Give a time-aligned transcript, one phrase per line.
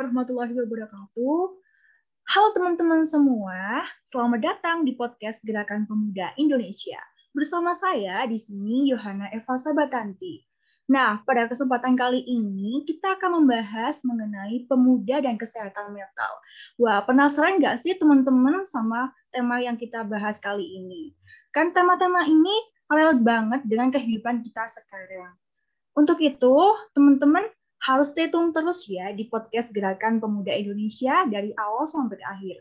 [0.00, 1.40] warahmatullahi wabarakatuh.
[2.32, 6.96] Halo teman-teman semua, selamat datang di podcast Gerakan Pemuda Indonesia.
[7.36, 10.40] Bersama saya di sini Yohana Eva Sabatanti.
[10.88, 16.32] Nah, pada kesempatan kali ini kita akan membahas mengenai pemuda dan kesehatan mental.
[16.80, 21.12] Wah, penasaran nggak sih teman-teman sama tema yang kita bahas kali ini?
[21.52, 22.56] Kan tema-tema ini
[22.88, 25.36] relate banget dengan kehidupan kita sekarang.
[25.92, 26.56] Untuk itu,
[26.96, 32.60] teman-teman harus stay tune terus ya di podcast Gerakan Pemuda Indonesia dari awal sampai akhir.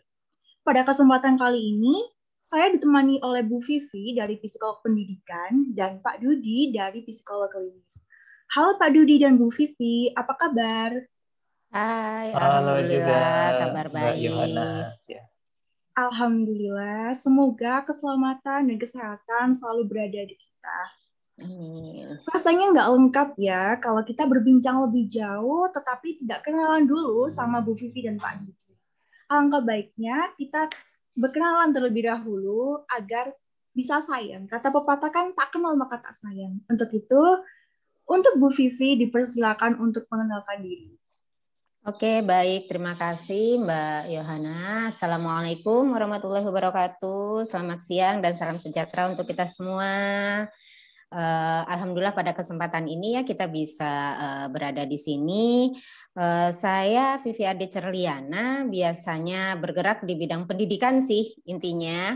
[0.64, 2.08] Pada kesempatan kali ini,
[2.40, 8.08] saya ditemani oleh Bu Vivi dari Psikolog Pendidikan dan Pak Dudi dari Psikolog Klinis.
[8.55, 11.04] Halo Pak Dudi dan Bu Vivi, apa kabar?
[11.70, 14.23] Hai, Halo juga, kabar baik.
[14.23, 14.95] Yohana.
[15.06, 15.28] Ya.
[16.00, 20.80] Alhamdulillah, semoga keselamatan dan kesehatan selalu berada di kita.
[21.40, 22.20] Amin.
[22.28, 27.73] Rasanya nggak lengkap ya kalau kita berbincang lebih jauh tetapi tidak kenalan dulu sama Bu
[27.76, 28.72] Vivi dan Pak Didi.
[29.31, 30.68] Alangkah baiknya kita
[31.16, 33.31] berkenalan terlebih dahulu agar
[33.72, 34.50] bisa sayang.
[34.50, 36.59] Kata pepatah kan tak kenal maka tak sayang.
[36.68, 37.22] Untuk itu,
[38.09, 41.00] untuk Bu Vivi dipersilakan untuk mengenalkan diri.
[41.88, 42.68] Oke, baik.
[42.68, 44.92] Terima kasih Mbak Yohana.
[44.92, 47.48] Assalamualaikum warahmatullahi wabarakatuh.
[47.48, 50.44] Selamat siang dan salam sejahtera untuk kita semua.
[51.10, 55.74] Uh, Alhamdulillah pada kesempatan ini ya kita bisa uh, berada di sini.
[56.14, 62.14] Uh, saya Vivi Ade Cerliana biasanya bergerak di bidang pendidikan sih intinya.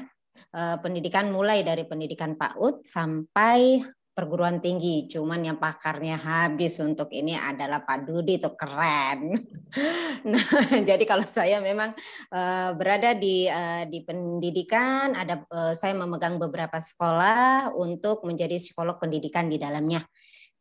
[0.53, 3.81] Uh, pendidikan mulai dari pendidikan PAUD sampai
[4.13, 5.09] perguruan tinggi.
[5.09, 9.33] Cuman yang pakarnya habis untuk ini adalah Pak Dudi itu keren.
[10.31, 10.47] nah,
[10.85, 11.97] jadi kalau saya memang
[12.29, 19.01] uh, berada di uh, di pendidikan, ada uh, saya memegang beberapa sekolah untuk menjadi psikolog
[19.01, 20.05] pendidikan di dalamnya.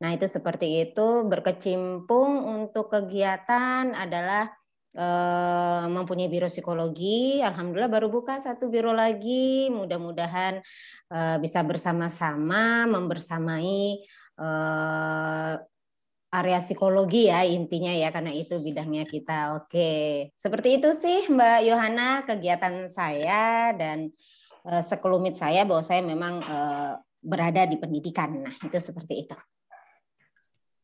[0.03, 4.51] Nah, itu seperti itu berkecimpung untuk kegiatan adalah
[5.89, 7.41] mempunyai biro psikologi.
[7.41, 9.73] Alhamdulillah baru buka satu biro lagi.
[9.73, 10.61] Mudah-mudahan
[11.09, 14.05] uh, bisa bersama-sama membersamai
[14.37, 15.57] uh,
[16.33, 19.57] area psikologi ya intinya ya karena itu bidangnya kita.
[19.61, 24.09] Oke, seperti itu sih Mbak Yohana kegiatan saya dan
[24.63, 26.41] sekelumit saya bahwa saya memang
[27.21, 28.49] berada di pendidikan.
[28.49, 29.37] Nah itu seperti itu.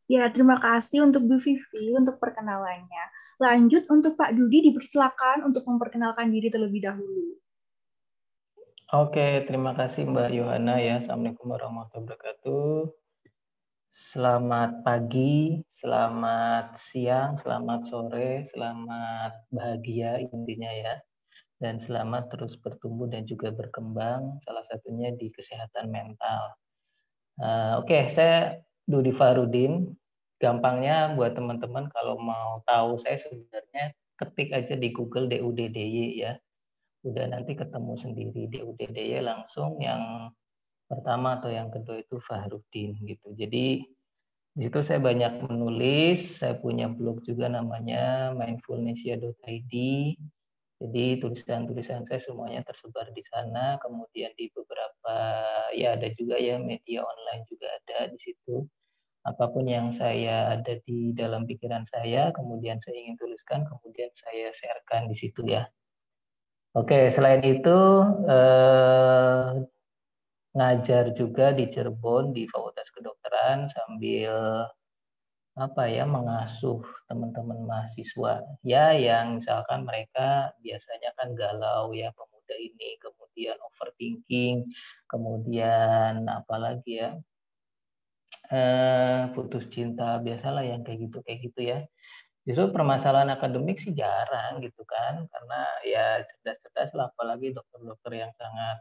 [0.09, 3.05] Ya, terima kasih untuk Bu Vivi untuk perkenalannya.
[3.39, 7.39] Lanjut untuk Pak Dudi dipersilakan untuk memperkenalkan diri terlebih dahulu.
[8.91, 10.99] Oke, terima kasih Mbak Yohana ya.
[10.99, 12.91] Assalamualaikum warahmatullahi wabarakatuh.
[13.95, 20.99] Selamat pagi, selamat siang, selamat sore, selamat bahagia intinya ya.
[21.63, 26.59] Dan selamat terus bertumbuh dan juga berkembang, salah satunya di kesehatan mental.
[27.39, 29.95] Uh, Oke, okay, saya Dudi Farudin,
[30.39, 36.39] gampangnya buat teman-teman kalau mau tahu saya sebenarnya ketik aja di Google DUDDY ya.
[37.07, 40.31] Udah nanti ketemu sendiri DUDDY langsung yang
[40.87, 43.35] pertama atau yang kedua itu Fahrudin gitu.
[43.35, 43.83] Jadi
[44.59, 49.75] di situ saya banyak menulis, saya punya blog juga namanya mindfulnessia.id.
[50.79, 55.15] Jadi tulisan-tulisan saya semuanya tersebar di sana, kemudian di beberapa
[55.75, 58.63] ya ada juga ya media online juga ada di situ
[59.27, 64.51] apa pun yang saya ada di dalam pikiran saya, kemudian saya ingin tuliskan, kemudian saya
[64.55, 65.67] sharekan di situ ya.
[66.77, 67.79] Oke, selain itu
[68.29, 69.47] eh,
[70.55, 74.65] ngajar juga di Cirebon di Fakultas Kedokteran sambil
[75.59, 76.79] apa ya mengasuh
[77.11, 84.71] teman-teman mahasiswa ya yang misalkan mereka biasanya kan galau ya pemuda ini kemudian overthinking
[85.11, 87.11] kemudian apalagi ya
[88.53, 91.79] eh, putus cinta biasalah yang kayak gitu kayak gitu ya
[92.49, 98.81] justru permasalahan akademik sih jarang gitu kan karena ya cerdas-cerdas lah apalagi dokter-dokter yang sangat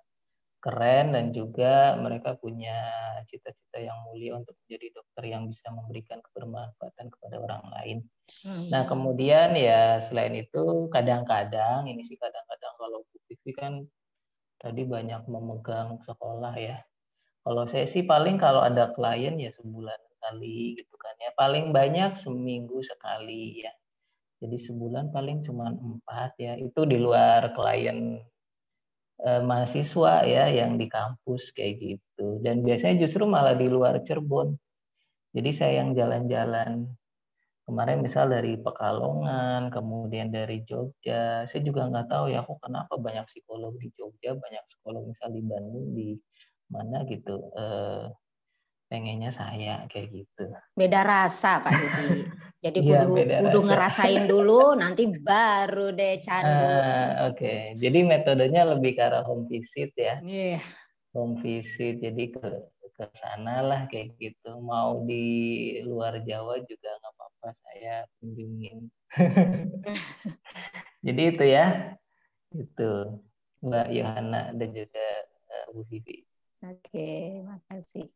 [0.63, 2.75] keren dan juga mereka punya
[3.29, 7.97] cita-cita yang mulia untuk menjadi dokter yang bisa memberikan kebermanfaatan kepada orang lain.
[8.41, 8.67] Hmm.
[8.73, 13.85] Nah kemudian ya selain itu kadang-kadang ini sih kadang-kadang kalau Bu kan
[14.57, 16.81] tadi banyak memegang sekolah ya
[17.47, 21.31] kalau saya sih paling kalau ada klien ya sebulan sekali gitu kan ya.
[21.31, 23.71] Paling banyak seminggu sekali ya.
[24.43, 26.59] Jadi sebulan paling cuma empat ya.
[26.59, 28.19] Itu di luar klien
[29.23, 32.43] eh, mahasiswa ya yang di kampus kayak gitu.
[32.43, 34.51] Dan biasanya justru malah di luar Cirebon.
[35.31, 36.83] Jadi saya yang jalan-jalan
[37.63, 41.47] kemarin misal dari Pekalongan, kemudian dari Jogja.
[41.47, 45.41] Saya juga nggak tahu ya kok kenapa banyak psikolog di Jogja, banyak psikolog misal di
[45.47, 46.19] Bandung, di
[46.67, 48.11] mana gitu eh,
[48.87, 50.45] pengennya saya kayak gitu.
[50.73, 52.23] Beda rasa Pak Didi.
[52.63, 56.65] Jadi iya, kudu, ya, kudu ngerasain dulu, nanti baru deh candu.
[56.65, 56.83] Uh, Oke,
[57.35, 57.59] okay.
[57.77, 60.17] jadi metodenya lebih ke arah home visit ya.
[60.23, 60.63] Yeah.
[61.13, 62.47] Home visit, jadi ke
[62.97, 64.57] ke sana lah kayak gitu.
[64.63, 68.89] Mau di luar Jawa juga nggak apa-apa saya kunjungin.
[71.05, 71.65] jadi itu ya,
[72.55, 72.91] itu
[73.61, 75.07] Mbak Yohana dan juga
[75.51, 76.26] uh, Bu Vivi.
[76.65, 78.09] Oke, makasih.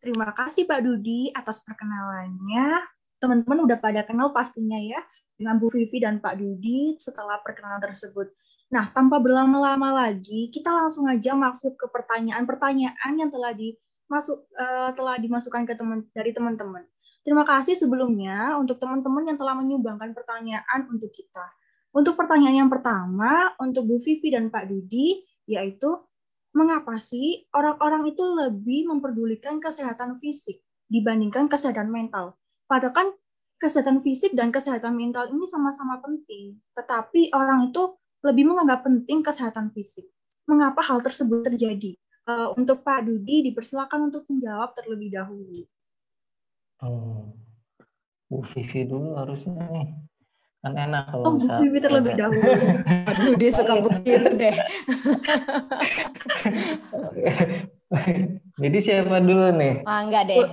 [0.00, 2.84] Terima kasih Pak Dudi atas perkenalannya.
[3.20, 5.00] Teman-teman udah pada kenal pastinya ya
[5.36, 8.32] dengan Bu Vivi dan Pak Dudi setelah perkenalan tersebut.
[8.72, 15.16] Nah, tanpa berlama-lama lagi, kita langsung aja masuk ke pertanyaan-pertanyaan yang telah dimasuk uh, telah
[15.16, 16.84] dimasukkan ke teman dari teman-teman.
[17.20, 21.44] Terima kasih sebelumnya untuk teman-teman yang telah menyumbangkan pertanyaan untuk kita.
[21.90, 25.90] Untuk pertanyaan yang pertama, untuk Bu Vivi dan Pak Dudi, yaitu
[26.50, 32.34] mengapa sih orang-orang itu lebih memperdulikan kesehatan fisik dibandingkan kesehatan mental?
[32.66, 33.08] Padahal kan
[33.60, 37.94] kesehatan fisik dan kesehatan mental ini sama-sama penting, tetapi orang itu
[38.24, 40.08] lebih menganggap penting kesehatan fisik.
[40.48, 41.94] Mengapa hal tersebut terjadi?
[42.28, 45.66] Uh, untuk Pak Dudi, dipersilakan untuk menjawab terlebih dahulu.
[46.84, 47.32] Oh,
[48.30, 49.90] Bu Vivi dulu harusnya nih
[50.60, 52.52] kan enak kalau oh, misal bibit terlebih dahulu
[53.08, 54.56] aduh dia suka begitu deh
[58.60, 60.44] jadi siapa dulu nih ah enggak deh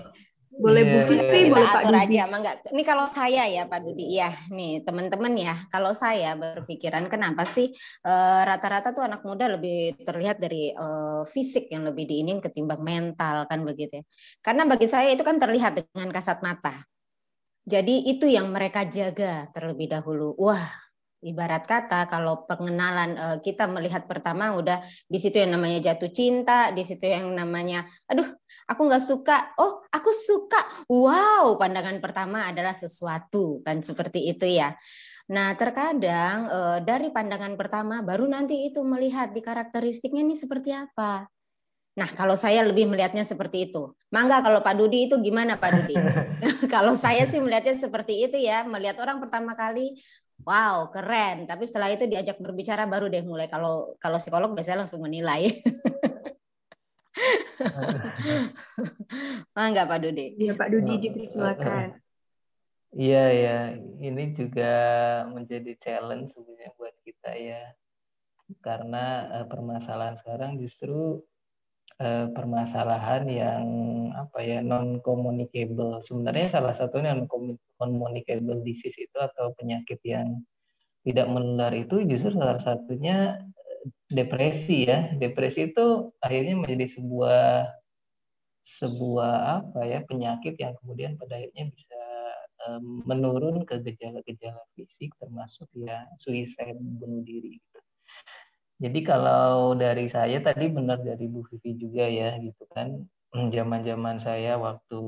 [0.57, 1.51] boleh Bu iya, Fitri, iya.
[1.53, 2.17] boleh Pak atur Dudi.
[2.17, 2.55] aja, enggak.
[2.73, 7.69] Ini kalau saya ya Pak Dudi, ya nih teman-teman ya, kalau saya berpikiran kenapa sih
[8.01, 12.81] eh, rata-rata uh, tuh anak muda lebih terlihat dari uh, fisik yang lebih diinin ketimbang
[12.81, 14.03] mental kan begitu ya.
[14.41, 16.73] Karena bagi saya itu kan terlihat dengan kasat mata.
[17.67, 20.31] Jadi itu yang mereka jaga terlebih dahulu.
[20.39, 20.71] Wah,
[21.19, 26.71] ibarat kata kalau pengenalan uh, kita melihat pertama udah di situ yang namanya jatuh cinta,
[26.71, 28.23] di situ yang namanya aduh,
[28.71, 29.51] aku nggak suka.
[29.59, 30.87] Oh, aku suka.
[30.87, 34.71] Wow, pandangan pertama adalah sesuatu kan seperti itu ya.
[35.27, 41.27] Nah, terkadang uh, dari pandangan pertama baru nanti itu melihat di karakteristiknya ini seperti apa.
[41.97, 43.89] Nah, kalau saya lebih melihatnya seperti itu.
[44.13, 45.97] Mangga kalau Pak Dudi itu gimana Pak Dudi?
[46.73, 49.97] kalau saya sih melihatnya seperti itu ya, melihat orang pertama kali,
[50.45, 51.49] wow keren.
[51.49, 53.49] Tapi setelah itu diajak berbicara baru deh mulai.
[53.49, 55.49] Kalau kalau psikolog biasanya langsung menilai.
[59.57, 60.37] Mangga Pak Dudi.
[60.37, 61.97] Iya Pak Dudi dipersilakan.
[62.97, 63.57] Iya ya,
[63.99, 64.73] ini juga
[65.29, 67.75] menjadi challenge sebenarnya buat kita ya,
[68.63, 71.21] karena uh, permasalahan sekarang justru
[72.01, 73.65] uh, permasalahan yang
[74.13, 76.01] apa ya non communicable.
[76.05, 77.29] Sebenarnya salah satunya non
[77.77, 80.41] communicable disease itu atau penyakit yang
[81.05, 85.13] tidak menular itu justru salah satunya eh, depresi ya.
[85.15, 87.71] Depresi itu akhirnya menjadi sebuah
[88.67, 92.01] sebuah apa ya penyakit yang kemudian pada akhirnya bisa
[92.67, 97.76] um, menurun ke gejala-gejala fisik termasuk ya suicide bunuh diri gitu.
[98.77, 102.93] Jadi kalau dari saya tadi benar dari Bu Vivi juga ya gitu kan.
[103.33, 105.01] Hmm, zaman-zaman saya waktu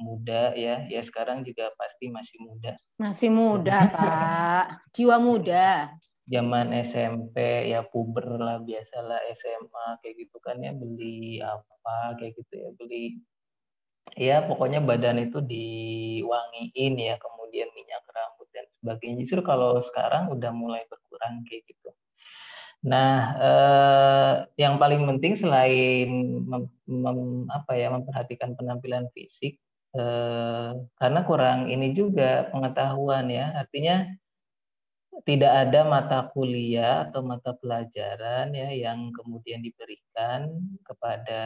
[0.00, 2.72] muda ya, ya sekarang juga pasti masih muda.
[2.96, 4.94] Masih muda, Pak.
[4.94, 5.92] Jiwa muda.
[6.26, 12.54] Zaman SMP ya puber lah biasalah SMA kayak gitu kan ya beli apa kayak gitu
[12.58, 13.22] ya beli
[14.18, 20.50] ya pokoknya badan itu diwangiin ya kemudian minyak rambut dan sebagainya justru kalau sekarang udah
[20.50, 21.94] mulai berkurang kayak gitu
[22.84, 26.08] Nah, eh, yang paling penting selain
[26.44, 29.56] mem, mem, apa ya memperhatikan penampilan fisik,
[29.96, 34.04] eh, karena kurang ini juga pengetahuan ya, artinya
[35.24, 40.52] tidak ada mata kuliah atau mata pelajaran ya yang kemudian diberikan
[40.84, 41.42] kepada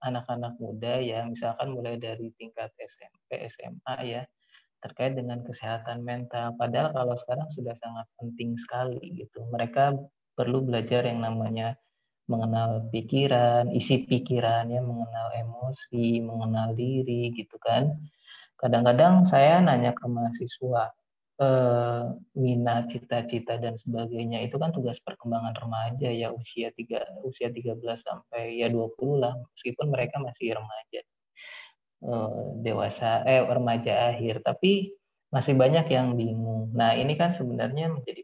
[0.00, 4.22] anak-anak muda ya, misalkan mulai dari tingkat SMP, SMA ya,
[4.84, 6.52] terkait dengan kesehatan mental.
[6.60, 9.44] Padahal kalau sekarang sudah sangat penting sekali gitu.
[9.48, 9.96] Mereka
[10.34, 11.78] perlu belajar yang namanya
[12.26, 17.92] mengenal pikiran, isi pikiran ya, mengenal emosi, mengenal diri gitu kan.
[18.56, 20.82] Kadang-kadang saya nanya ke mahasiswa
[21.42, 22.02] eh,
[22.38, 28.62] minat, cita-cita dan sebagainya itu kan tugas perkembangan remaja ya usia tiga usia 13 sampai
[28.62, 31.00] ya 20 lah meskipun mereka masih remaja.
[32.04, 34.92] Eh, dewasa eh remaja akhir tapi
[35.34, 36.70] masih banyak yang bingung.
[36.78, 38.22] Nah, ini kan sebenarnya menjadi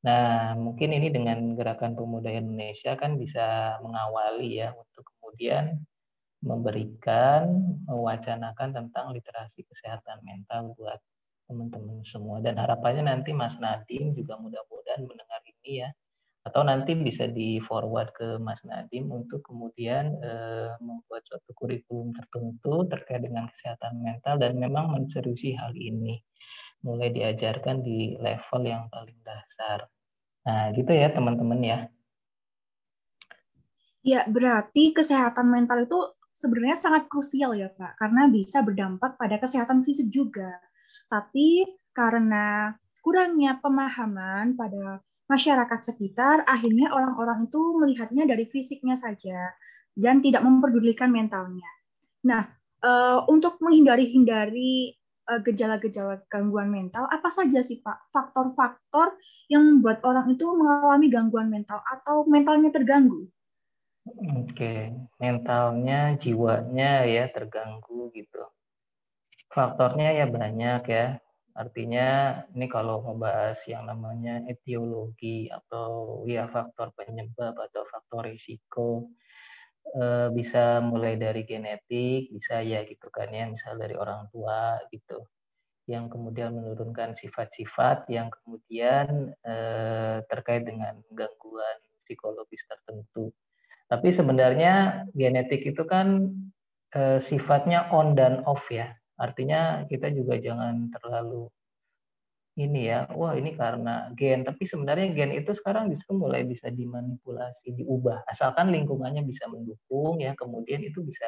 [0.00, 5.76] Nah, mungkin ini dengan Gerakan Pemuda Indonesia kan bisa mengawali ya untuk kemudian
[6.40, 10.96] memberikan, mewacanakan tentang literasi kesehatan mental buat
[11.44, 12.40] teman-teman semua.
[12.40, 15.92] Dan harapannya nanti Mas Nadim juga mudah-mudahan mendengar ini ya,
[16.48, 22.88] atau nanti bisa di forward ke Mas Nadim untuk kemudian uh, membuat suatu kurikulum tertentu
[22.88, 26.24] terkait dengan kesehatan mental dan memang menseriusi hal ini
[26.80, 29.88] mulai diajarkan di level yang paling dasar.
[30.46, 31.78] Nah, gitu ya teman-teman ya.
[34.00, 36.00] Ya, berarti kesehatan mental itu
[36.32, 40.56] sebenarnya sangat krusial ya Pak, karena bisa berdampak pada kesehatan fisik juga.
[41.04, 42.72] Tapi karena
[43.04, 49.52] kurangnya pemahaman pada masyarakat sekitar, akhirnya orang-orang itu melihatnya dari fisiknya saja
[49.92, 51.68] dan tidak memperdulikan mentalnya.
[52.24, 52.48] Nah,
[52.80, 54.99] uh, untuk menghindari-hindari
[55.38, 59.14] gejala-gejala gangguan mental, apa saja sih Pak faktor-faktor
[59.46, 63.30] yang membuat orang itu mengalami gangguan mental atau mentalnya terganggu?
[64.10, 64.90] Oke,
[65.22, 68.42] mentalnya, jiwanya ya terganggu gitu.
[69.50, 71.06] Faktornya ya banyak ya.
[71.54, 79.10] Artinya ini kalau membahas yang namanya etiologi atau ya faktor penyebab atau faktor risiko
[79.96, 85.24] eh, bisa mulai dari genetik, bisa ya gitu kan ya, misal dari orang tua gitu
[85.90, 93.34] yang kemudian menurunkan sifat-sifat yang kemudian eh, terkait dengan gangguan psikologis tertentu.
[93.90, 96.30] Tapi sebenarnya genetik itu kan
[96.94, 98.94] eh, sifatnya on dan off ya.
[99.18, 101.50] Artinya kita juga jangan terlalu
[102.66, 104.44] ini ya, wah ini karena gen.
[104.44, 108.28] Tapi sebenarnya gen itu sekarang justru mulai bisa dimanipulasi, diubah.
[108.28, 111.26] Asalkan lingkungannya bisa mendukung ya, kemudian itu bisa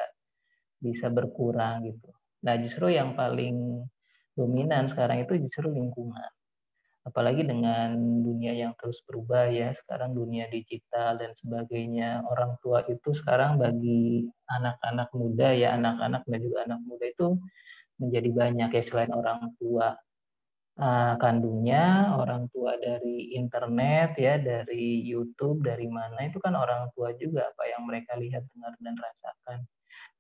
[0.82, 2.10] bisa berkurang gitu.
[2.44, 3.86] Nah justru yang paling
[4.36, 6.30] dominan sekarang itu justru lingkungan.
[7.02, 12.22] Apalagi dengan dunia yang terus berubah ya, sekarang dunia digital dan sebagainya.
[12.30, 17.26] Orang tua itu sekarang bagi anak-anak muda ya, anak-anak dan juga anak muda itu
[17.98, 19.94] menjadi banyak ya selain orang tua
[20.79, 27.12] uh, kandungnya, orang tua dari internet ya, dari YouTube, dari mana itu kan orang tua
[27.19, 29.59] juga apa yang mereka lihat, dengar dan rasakan.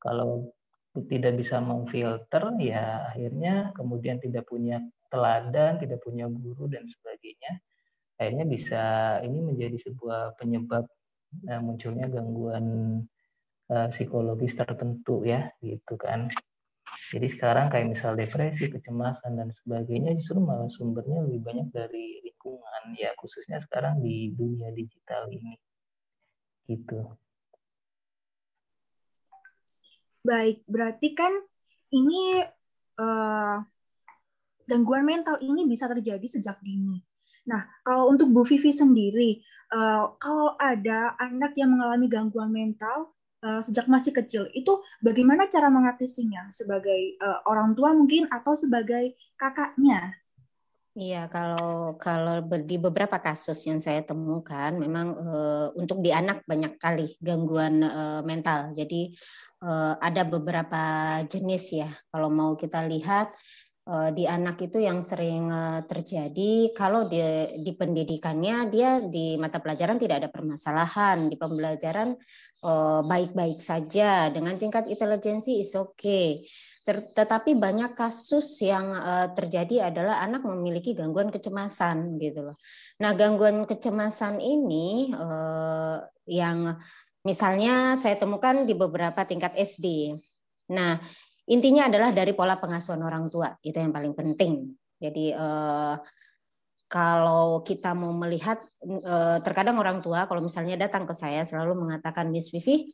[0.02, 0.50] Kalau
[1.08, 4.76] tidak bisa memfilter ya akhirnya kemudian tidak punya
[5.08, 7.60] teladan, tidak punya guru dan sebagainya.
[8.20, 8.82] Akhirnya bisa
[9.24, 10.84] ini menjadi sebuah penyebab
[11.48, 12.66] uh, munculnya gangguan
[13.72, 16.28] uh, psikologis tertentu ya, gitu kan.
[16.92, 22.92] Jadi sekarang kayak misal depresi, kecemasan dan sebagainya justru malah sumbernya lebih banyak dari lingkungan
[22.96, 25.56] ya khususnya sekarang di dunia digital ini.
[26.68, 27.00] Gitu.
[30.22, 31.32] Baik, berarti kan
[31.90, 32.44] ini
[33.00, 33.56] uh,
[34.68, 37.02] gangguan mental ini bisa terjadi sejak dini.
[37.48, 39.42] Nah, kalau untuk Bu Vivi sendiri,
[39.74, 43.10] uh, kalau ada anak yang mengalami gangguan mental,
[43.42, 49.18] uh, sejak masih kecil itu bagaimana cara mengatasinya sebagai uh, orang tua mungkin atau sebagai
[49.36, 50.22] kakaknya
[50.92, 56.76] Iya, kalau kalau di beberapa kasus yang saya temukan, memang uh, untuk di anak banyak
[56.76, 58.76] kali gangguan uh, mental.
[58.76, 59.16] Jadi
[59.64, 60.84] uh, ada beberapa
[61.24, 61.88] jenis ya.
[62.12, 63.32] Kalau mau kita lihat
[64.14, 67.18] di anak itu yang sering uh, terjadi kalau di,
[67.58, 72.14] di pendidikannya dia di mata pelajaran tidak ada permasalahan di pembelajaran
[73.02, 76.46] baik-baik uh, saja dengan tingkat intelijensi is okay
[76.86, 78.90] tetapi banyak kasus yang
[79.38, 82.58] terjadi adalah anak memiliki gangguan kecemasan gitu loh.
[82.98, 85.14] Nah, gangguan kecemasan ini
[86.26, 86.74] yang
[87.22, 90.18] misalnya saya temukan di beberapa tingkat SD.
[90.74, 90.98] Nah,
[91.50, 94.70] Intinya adalah dari pola pengasuhan orang tua, itu yang paling penting.
[95.02, 95.94] Jadi eh,
[96.86, 102.30] kalau kita mau melihat eh, terkadang orang tua kalau misalnya datang ke saya selalu mengatakan
[102.30, 102.86] Miss Vivi,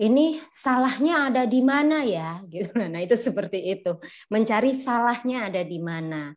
[0.00, 2.40] ini salahnya ada di mana ya?
[2.52, 2.72] Gitu.
[2.76, 3.96] Nah itu seperti itu.
[4.32, 6.32] Mencari salahnya ada di mana.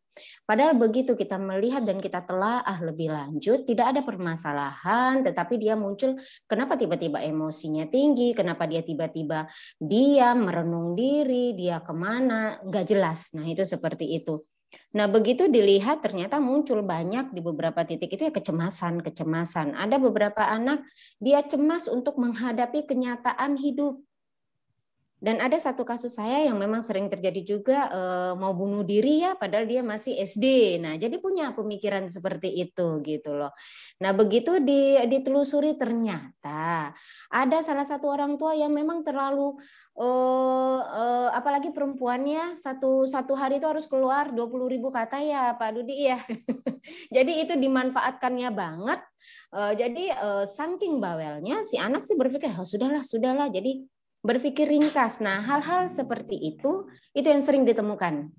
[0.47, 5.75] Padahal begitu kita melihat dan kita telah ah lebih lanjut tidak ada permasalahan tetapi dia
[5.75, 6.15] muncul
[6.47, 8.31] kenapa tiba-tiba emosinya tinggi?
[8.31, 9.43] Kenapa dia tiba-tiba
[9.75, 11.51] diam merenung diri?
[11.51, 12.63] Dia ke mana?
[12.63, 13.35] Nggak jelas.
[13.35, 14.39] Nah itu seperti itu
[14.95, 19.75] Nah, begitu dilihat ternyata muncul banyak di beberapa titik itu ya kecemasan-kecemasan.
[19.75, 20.87] Ada beberapa anak
[21.19, 23.99] dia cemas untuk menghadapi kenyataan hidup.
[25.25, 28.01] Dan ada satu kasus saya yang memang sering terjadi juga e,
[28.37, 30.77] mau bunuh diri ya padahal dia masih SD.
[30.77, 33.49] Nah, jadi punya pemikiran seperti itu gitu loh.
[34.05, 36.93] Nah, begitu ditelusuri ternyata
[37.33, 39.57] ada salah satu orang tua yang memang terlalu
[39.97, 44.45] uh, apalagi perempuannya satu satu hari itu harus keluar 20
[44.77, 46.21] ribu kata ya Pak Dudi ya.
[47.15, 49.01] jadi itu dimanfaatkannya banget.
[49.55, 50.11] Jadi
[50.51, 53.47] saking bawelnya si anak sih berpikir oh, sudahlah sudahlah.
[53.49, 53.94] Jadi
[54.25, 55.21] berpikir ringkas.
[55.21, 58.33] Nah, hal-hal seperti itu itu yang sering ditemukan.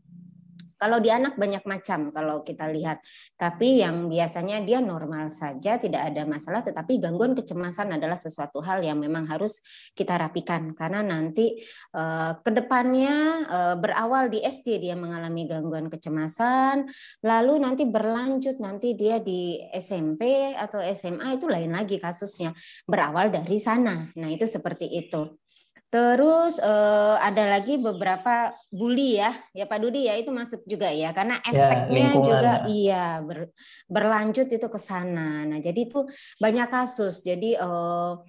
[0.76, 3.00] Kalau di anak banyak macam kalau kita lihat.
[3.32, 8.84] Tapi yang biasanya dia normal saja, tidak ada masalah, tetapi gangguan kecemasan adalah sesuatu hal
[8.84, 9.64] yang memang harus
[9.96, 11.64] kita rapikan karena nanti
[11.96, 13.16] eh, ke depannya
[13.48, 16.84] eh, berawal di SD dia mengalami gangguan kecemasan,
[17.24, 22.52] lalu nanti berlanjut nanti dia di SMP atau SMA itu lain lagi kasusnya.
[22.84, 24.12] Berawal dari sana.
[24.12, 25.45] Nah, itu seperti itu.
[25.96, 31.08] Terus uh, ada lagi beberapa bully ya, ya Pak Dudi ya itu masuk juga ya,
[31.16, 33.48] karena ya, efeknya ya, juga iya ber,
[33.88, 35.48] berlanjut itu ke sana.
[35.48, 36.04] Nah jadi itu
[36.36, 37.24] banyak kasus.
[37.24, 38.20] Jadi uh,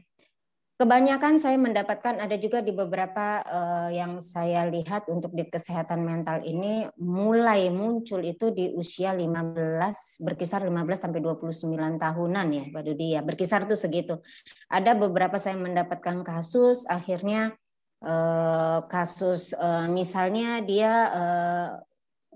[0.78, 6.46] kebanyakan saya mendapatkan ada juga di beberapa uh, yang saya lihat untuk di kesehatan mental
[6.46, 13.18] ini mulai muncul itu di usia 15 berkisar 15 sampai 29 tahunan ya Pak Dudi
[13.18, 14.22] ya berkisar tuh segitu.
[14.70, 17.58] Ada beberapa saya mendapatkan kasus akhirnya
[18.06, 21.70] uh, kasus uh, misalnya dia uh,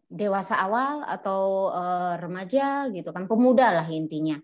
[0.09, 4.41] dewasa awal atau uh, remaja gitu kan pemuda lah intinya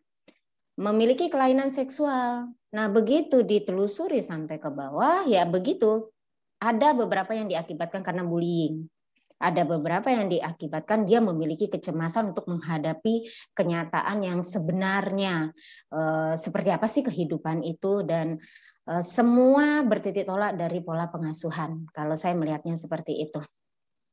[0.77, 2.54] memiliki kelainan seksual.
[2.76, 6.12] Nah, begitu ditelusuri sampai ke bawah, ya begitu.
[6.60, 8.90] Ada beberapa yang diakibatkan karena bullying.
[9.38, 15.54] Ada beberapa yang diakibatkan dia memiliki kecemasan untuk menghadapi kenyataan yang sebenarnya
[15.94, 18.42] e, seperti apa sih kehidupan itu dan
[18.90, 21.86] e, semua bertitik tolak dari pola pengasuhan.
[21.94, 23.38] Kalau saya melihatnya seperti itu.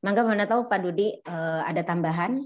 [0.05, 1.35] Mangga mana tahu Pak Dudi e,
[1.65, 2.37] ada tambahan?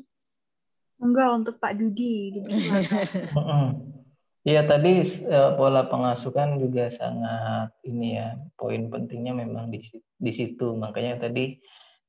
[1.04, 2.40] Enggak untuk Pak Dudi.
[4.48, 9.84] Iya tadi uh, pola pengasuhan juga sangat ini ya poin pentingnya memang di
[10.16, 10.80] di situ.
[10.80, 11.60] Makanya tadi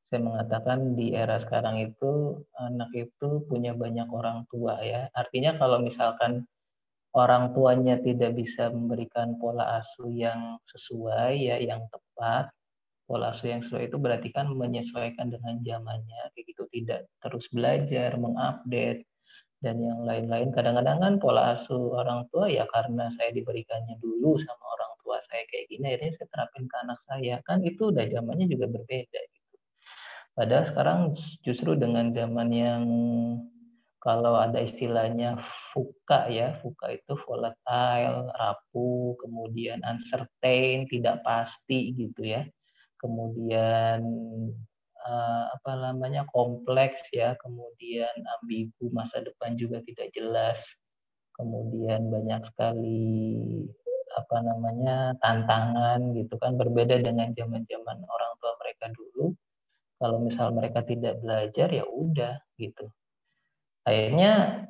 [0.06, 5.10] saya mengatakan di era sekarang itu anak itu punya banyak orang tua ya.
[5.10, 6.46] Artinya kalau misalkan
[7.18, 12.54] orang tuanya tidak bisa memberikan pola asuh yang sesuai ya yang tepat
[13.10, 16.30] pola asuh yang sesuai itu berarti kan menyesuaikan dengan zamannya.
[16.30, 19.09] Kayak gitu tidak terus belajar mengupdate
[19.60, 20.48] dan yang lain-lain.
[20.52, 25.44] Kadang-kadang kan pola asuh orang tua ya karena saya diberikannya dulu sama orang tua saya
[25.48, 27.34] kayak gini, akhirnya saya terapin ke anak saya.
[27.44, 29.56] Kan itu udah zamannya juga berbeda gitu.
[30.32, 30.98] Padahal sekarang
[31.44, 32.84] justru dengan zaman yang
[34.00, 35.36] kalau ada istilahnya
[35.76, 42.48] fuka ya, fuka itu volatile, rapuh, kemudian uncertain, tidak pasti gitu ya.
[42.96, 44.00] Kemudian
[45.06, 50.64] uh, apa namanya kompleks ya, kemudian ambigu masa depan juga tidak jelas,
[51.36, 53.16] kemudian banyak sekali
[54.10, 59.32] apa namanya tantangan gitu kan berbeda dengan zaman-zaman orang tua mereka dulu.
[60.00, 62.88] Kalau misal mereka tidak belajar ya udah gitu.
[63.84, 64.64] Akhirnya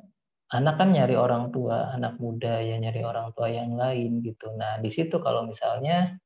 [0.51, 4.51] anak kan nyari orang tua, anak muda ya nyari orang tua yang lain gitu.
[4.55, 6.19] Nah, di situ kalau misalnya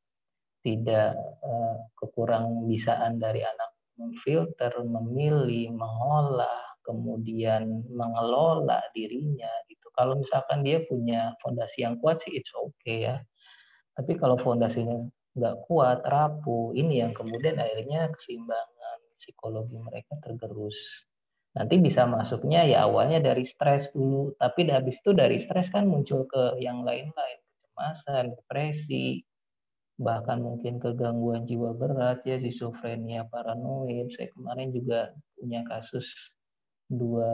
[0.66, 1.14] tidak
[1.46, 3.65] uh, kekurang bisaan dari anak
[3.96, 9.90] memfilter, memilih, mengolah, kemudian mengelola dirinya gitu.
[9.98, 13.18] Kalau misalkan dia punya fondasi yang kuat sih it's okay ya.
[13.98, 15.02] Tapi kalau fondasinya
[15.36, 20.78] nggak kuat, rapuh, ini yang kemudian akhirnya keseimbangan psikologi mereka tergerus.
[21.56, 26.28] Nanti bisa masuknya ya awalnya dari stres dulu, tapi habis itu dari stres kan muncul
[26.28, 29.24] ke yang lain-lain, kecemasan, depresi,
[29.96, 34.12] bahkan mungkin kegangguan jiwa berat ya schizofrenia paranoid.
[34.12, 36.36] Saya kemarin juga punya kasus
[36.92, 37.32] dua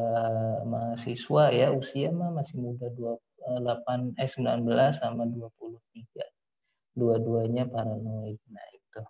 [0.63, 8.37] mahasiswa ya usia mah masih muda 28 eh 19 sama 23 dua-duanya paranoid.
[8.47, 9.01] Nah itu.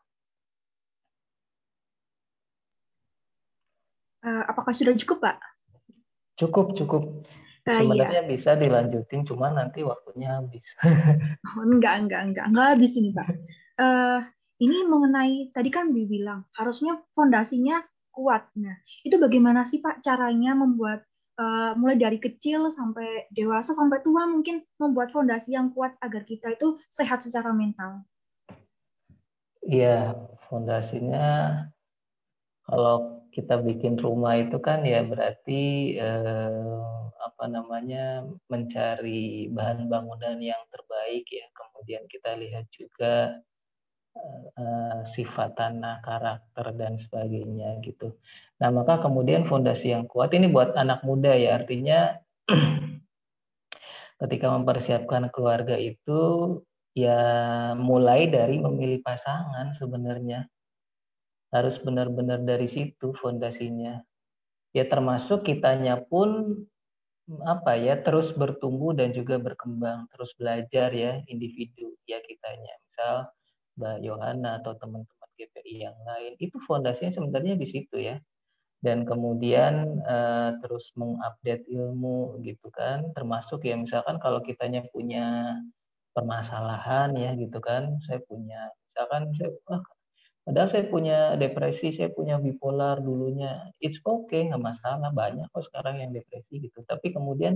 [4.21, 5.37] Uh, apakah sudah cukup pak?
[6.39, 7.03] Cukup cukup
[7.61, 8.29] Uh, Sebenarnya iya.
[8.29, 10.65] bisa dilanjutin, cuma nanti waktunya habis.
[11.53, 13.27] oh, enggak, enggak, enggak, enggak habis ini Pak.
[13.77, 14.19] Uh,
[14.61, 18.49] ini mengenai tadi kan bilang harusnya fondasinya kuat.
[18.57, 21.05] Nah, itu bagaimana sih Pak caranya membuat
[21.37, 26.53] uh, mulai dari kecil sampai dewasa sampai tua mungkin membuat fondasi yang kuat agar kita
[26.57, 28.05] itu sehat secara mental?
[29.61, 30.17] Iya,
[30.49, 31.61] fondasinya
[32.65, 40.61] kalau kita bikin rumah itu kan ya berarti eh, apa namanya mencari bahan bangunan yang
[40.73, 41.45] terbaik ya.
[41.53, 43.41] Kemudian kita lihat juga
[44.57, 48.17] uh, sifat tanah karakter dan sebagainya gitu.
[48.59, 51.61] Nah maka kemudian fondasi yang kuat ini buat anak muda ya.
[51.61, 52.19] Artinya
[54.21, 56.21] ketika mempersiapkan keluarga itu
[56.91, 57.19] ya
[57.79, 60.47] mulai dari memilih pasangan sebenarnya.
[61.51, 63.99] Harus benar-benar dari situ fondasinya.
[64.71, 66.63] Ya termasuk kitanya pun
[67.47, 72.73] apa ya terus bertumbuh dan juga berkembang terus belajar ya individu ya kitanya.
[72.87, 73.15] Misal
[73.79, 78.19] Mbak Yohana atau teman-teman GPI yang lain itu fondasinya sebenarnya di situ ya.
[78.81, 85.53] Dan kemudian uh, terus mengupdate ilmu gitu kan termasuk ya misalkan kalau kitanya punya
[86.17, 89.81] permasalahan ya gitu kan saya punya misalkan saya ah,
[90.51, 93.71] padahal saya punya depresi saya punya bipolar dulunya.
[93.79, 96.83] It's okay nggak masalah banyak kok sekarang yang depresi gitu.
[96.83, 97.55] Tapi kemudian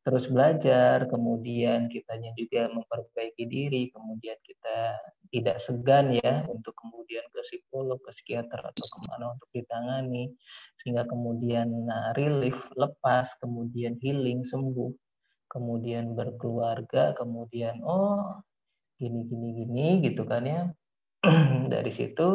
[0.00, 4.96] terus belajar, kemudian kitanya juga memperbaiki diri, kemudian kita
[5.28, 10.32] tidak segan ya untuk kemudian ke psikolog, ke psikiater atau ke mana untuk ditangani,
[10.80, 14.88] sehingga kemudian nah, relief, lepas, kemudian healing, sembuh,
[15.52, 18.40] kemudian berkeluarga, kemudian oh
[18.96, 20.72] gini gini gini gitu kan ya
[21.72, 22.28] dari situ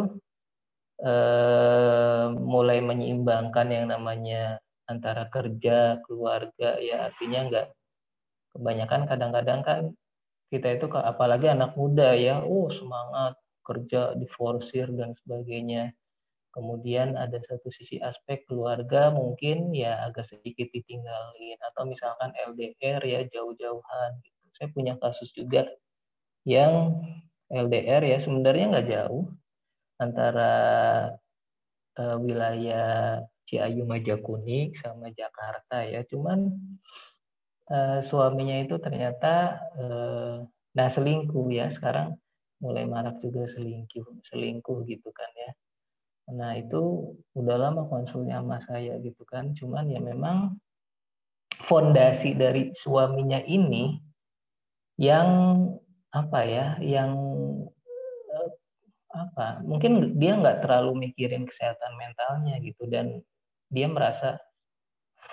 [1.02, 7.68] eh, mulai menyeimbangkan yang namanya antara kerja, keluarga, ya artinya enggak
[8.54, 9.82] kebanyakan kadang-kadang kan
[10.54, 15.92] kita itu apalagi anak muda ya, oh semangat kerja diforsir dan sebagainya.
[16.54, 23.28] Kemudian ada satu sisi aspek keluarga mungkin ya agak sedikit ditinggalin atau misalkan LDR ya
[23.28, 24.44] jauh-jauhan gitu.
[24.56, 25.68] Saya punya kasus juga
[26.48, 27.04] yang
[27.50, 29.26] LDR ya sebenarnya nggak jauh
[30.02, 30.54] antara
[32.00, 36.02] uh, wilayah Ciayu Majakuning sama Jakarta ya.
[36.10, 36.50] Cuman
[37.70, 40.42] uh, suaminya itu ternyata uh,
[40.76, 41.70] nah selingkuh ya.
[41.70, 42.18] Sekarang
[42.60, 45.52] mulai marak juga selingkuh, selingkuh gitu kan ya.
[46.26, 49.54] Nah, itu udah lama konsulnya sama saya gitu kan.
[49.54, 50.58] Cuman ya memang
[51.62, 54.02] fondasi dari suaminya ini
[54.98, 55.30] yang
[56.10, 57.14] apa ya, yang
[59.16, 63.24] apa mungkin dia nggak terlalu mikirin kesehatan mentalnya gitu dan
[63.72, 64.38] dia merasa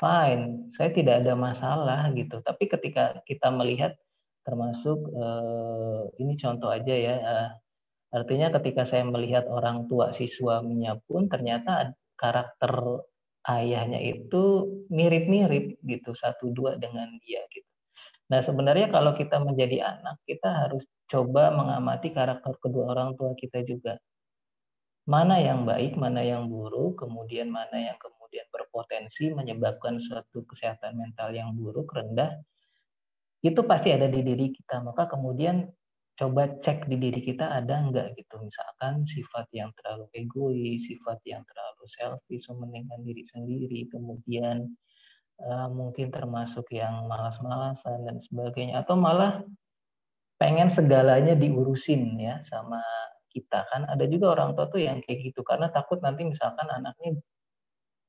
[0.02, 2.42] fine, saya tidak ada masalah gitu.
[2.42, 3.94] Tapi ketika kita melihat
[4.42, 7.48] termasuk uh, ini contoh aja ya, uh,
[8.10, 13.02] artinya ketika saya melihat orang tua si suaminya pun ternyata karakter
[13.46, 17.61] ayahnya itu mirip-mirip gitu satu dua dengan dia gitu.
[18.32, 23.60] Nah sebenarnya kalau kita menjadi anak kita harus coba mengamati karakter kedua orang tua kita
[23.60, 24.00] juga
[25.04, 31.34] mana yang baik, mana yang buruk, kemudian mana yang kemudian berpotensi menyebabkan suatu kesehatan mental
[31.34, 32.38] yang buruk, rendah,
[33.42, 34.78] itu pasti ada di diri kita.
[34.86, 35.66] Maka kemudian
[36.14, 38.38] coba cek di diri kita ada enggak gitu.
[38.38, 44.70] Misalkan sifat yang terlalu egois, sifat yang terlalu selfish, mementingkan diri sendiri, kemudian
[45.42, 49.42] uh, mungkin termasuk yang malas-malasan dan sebagainya, atau malah
[50.42, 52.82] pengen segalanya diurusin ya sama
[53.30, 53.62] kita.
[53.70, 55.46] Kan ada juga orang tua tuh yang kayak gitu.
[55.46, 57.18] Karena takut nanti misalkan anaknya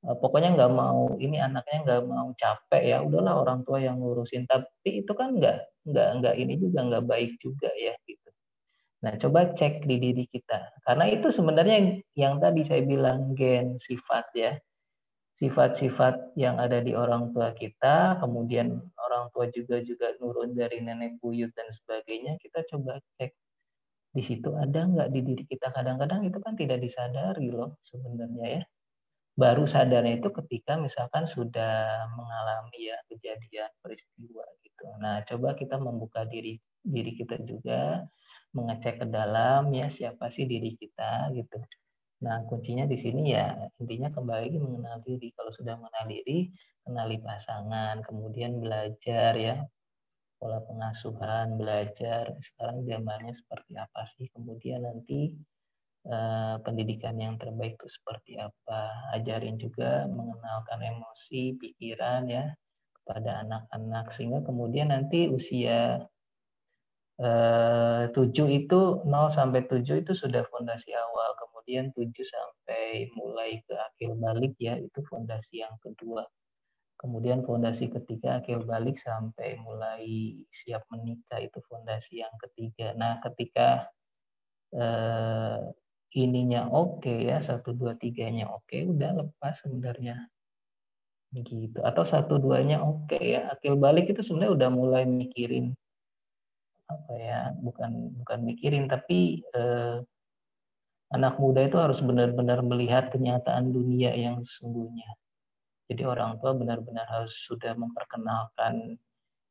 [0.10, 4.50] eh, pokoknya nggak mau ini anaknya nggak mau capek ya udahlah orang tua yang ngurusin.
[4.50, 5.58] Tapi itu kan nggak
[5.89, 8.30] nggak nggak ini juga nggak baik juga ya gitu.
[9.04, 10.82] Nah coba cek di diri kita.
[10.84, 14.54] Karena itu sebenarnya yang tadi saya bilang gen sifat ya
[15.43, 21.19] sifat-sifat yang ada di orang tua kita kemudian orang tua juga juga nurun dari nenek
[21.19, 23.36] buyut dan sebagainya kita coba cek
[24.13, 25.73] di situ ada nggak di diri kita?
[25.73, 28.63] Kadang-kadang itu kan tidak disadari loh sebenarnya ya.
[29.34, 34.86] Baru sadarnya itu ketika misalkan sudah mengalami ya kejadian peristiwa gitu.
[35.01, 38.06] Nah coba kita membuka diri diri kita juga
[38.53, 41.58] mengecek ke dalam ya siapa sih diri kita gitu
[42.23, 43.51] nah kuncinya di sini ya
[43.83, 45.27] intinya kembali mengenal diri.
[45.36, 46.47] Kalau sudah mengenal diri
[46.83, 49.55] kenali pasangan kemudian belajar ya
[50.43, 55.31] pola pengasuhan, belajar sekarang zamannya seperti apa sih, kemudian nanti
[56.03, 62.51] eh, pendidikan yang terbaik itu seperti apa, ajarin juga mengenalkan emosi, pikiran ya
[62.91, 66.03] kepada anak-anak sehingga kemudian nanti usia
[67.21, 73.73] eh, 7 itu 0 sampai 7 itu sudah fondasi awal, kemudian 7 sampai mulai ke
[73.76, 76.26] akhir balik ya itu fondasi yang kedua
[77.04, 82.95] Kemudian fondasi ketiga akhir balik sampai mulai siap menikah itu fondasi yang ketiga.
[82.95, 83.91] Nah, ketika
[84.71, 85.60] eh,
[86.15, 90.32] ininya oke okay ya satu dua tiganya oke, okay, udah lepas sebenarnya
[91.36, 91.84] gitu.
[91.84, 93.52] Atau satu duanya oke okay ya.
[93.52, 95.76] Akhir balik itu sebenarnya udah mulai mikirin
[96.93, 99.97] apa ya, bukan bukan mikirin tapi eh,
[101.13, 105.10] anak muda itu harus benar-benar melihat kenyataan dunia yang sesungguhnya
[105.91, 108.97] jadi orang tua benar-benar harus sudah memperkenalkan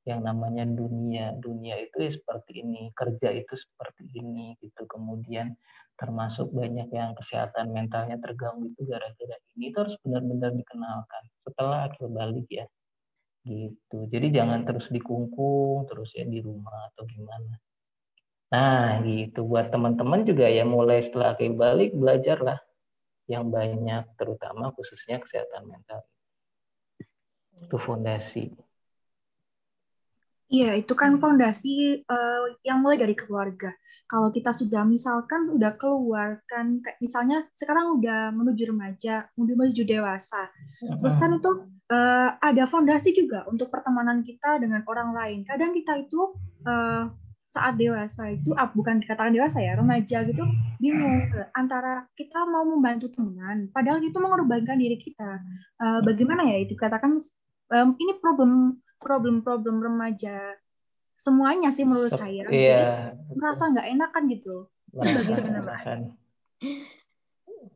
[0.08, 1.36] yang namanya dunia.
[1.38, 4.88] Dunia itu ya seperti ini, kerja itu seperti ini gitu.
[4.88, 5.54] Kemudian
[5.94, 12.10] termasuk banyak yang kesehatan mentalnya terganggu itu gara-gara ini itu harus benar-benar dikenalkan setelah akhir
[12.10, 12.66] balik ya
[13.42, 17.58] gitu jadi jangan terus dikungkung terus ya di rumah atau gimana
[18.52, 22.60] nah gitu buat teman-teman juga ya mulai setelah akhir balik belajarlah
[23.30, 26.02] yang banyak, terutama khususnya kesehatan mental.
[27.62, 28.50] Itu fondasi.
[30.52, 33.72] Iya, itu kan fondasi uh, yang mulai dari keluarga.
[34.04, 39.88] Kalau kita sudah misalkan udah keluar kan, kayak misalnya sekarang udah menuju remaja, udah menuju
[39.88, 40.52] dewasa,
[41.00, 41.50] terus kan itu
[41.92, 45.38] uh, ada fondasi juga untuk pertemanan kita dengan orang lain.
[45.44, 46.32] Kadang kita itu
[46.64, 47.12] uh,
[47.44, 50.40] saat dewasa itu, ah, bukan dikatakan dewasa ya, remaja gitu,
[50.80, 55.36] bingung antara kita mau membantu teman, padahal itu mengorbankan diri kita.
[55.76, 57.20] Uh, bagaimana ya itu katakan
[57.68, 60.56] um, ini problem problem-problem remaja
[61.20, 62.48] semuanya sih menurut saya.
[62.48, 63.12] Iya.
[63.36, 64.56] merasa nggak enakan gitu.
[64.96, 65.60] Bagaimana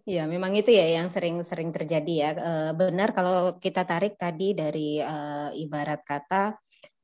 [0.07, 2.31] Ya, memang itu ya yang sering-sering terjadi ya.
[2.39, 5.17] E, benar kalau kita tarik tadi dari e,
[5.59, 6.55] ibarat kata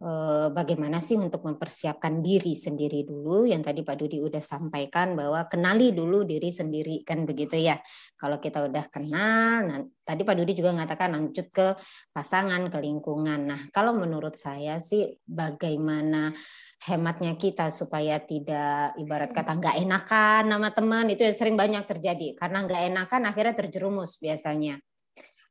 [0.02, 5.46] Eh, bagaimana sih untuk mempersiapkan diri sendiri dulu yang tadi Pak Dudi udah sampaikan bahwa
[5.46, 7.78] kenali dulu diri sendiri kan begitu ya.
[8.18, 11.78] Kalau kita udah kenal, nah, tadi Pak Dudi juga mengatakan lanjut ke
[12.10, 13.46] pasangan, ke lingkungan.
[13.46, 16.34] Nah, kalau menurut saya sih bagaimana
[16.82, 22.34] hematnya kita supaya tidak ibarat kata nggak enakan nama teman itu yang sering banyak terjadi.
[22.34, 24.78] Karena nggak enakan akhirnya terjerumus biasanya.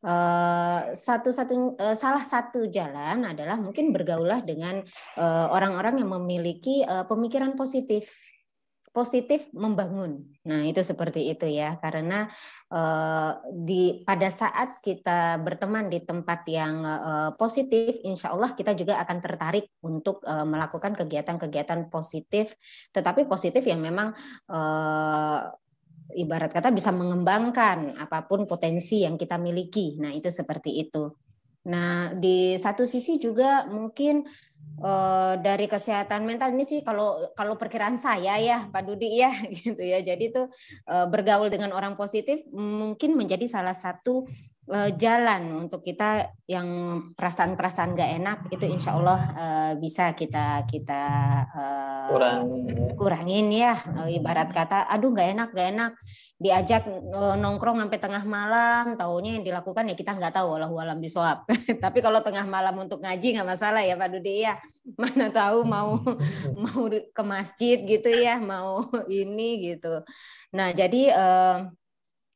[0.02, 4.82] Uh, satu satu uh, salah satu jalan adalah mungkin bergaulah dengan
[5.13, 8.10] eh, orang-orang uh, yang memiliki uh, pemikiran positif
[8.91, 10.27] positif membangun.
[10.43, 11.80] Nah, itu seperti itu ya.
[11.80, 12.27] Karena
[12.67, 18.99] uh, di pada saat kita berteman di tempat yang uh, positif, insya Allah kita juga
[18.99, 22.54] akan tertarik untuk uh, melakukan kegiatan-kegiatan positif,
[22.91, 24.13] tetapi positif yang memang
[26.12, 29.95] ibarat kata bisa mengembangkan apa pun potensi yang kita miliki.
[30.04, 31.08] Nah, itu seperti itu.
[31.62, 34.25] Nah, di satu sisi juga mungkin
[34.82, 39.32] uh, dari kesehatan mental ini sih kalau kalau perkiraan saya ya Pak Dudi ya
[39.63, 40.02] gitu ya.
[40.02, 40.43] Jadi itu
[40.89, 44.26] uh, bergaul dengan orang positif mungkin menjadi salah satu
[44.72, 46.68] uh, jalan untuk kita yang
[47.14, 51.04] perasaan-perasaan gak enak itu insya Allah uh, bisa kita kita
[51.52, 52.64] uh, kurangin.
[52.96, 55.94] kurangin ya uh, ibarat kata aduh gak enak gak enak.
[56.42, 60.98] Diajak uh, nongkrong sampai tengah malam taunya yang dilakukan ya kita nggak tahu walau alam
[60.98, 61.46] bisawab.
[61.84, 64.58] Tapi kalau tengah malam untuk ngaji nggak masalah ya Pak Dudi ya.
[65.02, 66.02] Mana tahu mau
[66.66, 70.02] mau ke masjid gitu ya mau ini gitu.
[70.58, 71.70] Nah jadi uh,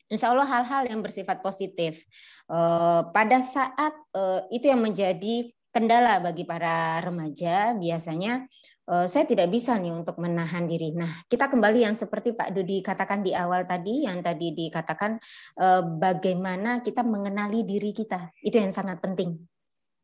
[0.06, 2.06] Insya Allah hal-hal yang bersifat positif.
[2.46, 8.46] Uh, pada saat uh, itu yang menjadi kendala bagi para remaja, biasanya
[8.86, 10.94] uh, saya tidak bisa nih untuk menahan diri.
[10.94, 15.18] Nah, kita kembali yang seperti Pak Dudi katakan di awal tadi, yang tadi dikatakan
[15.98, 18.30] bagaimana kita mengenali diri kita.
[18.46, 19.55] Itu yang sangat penting.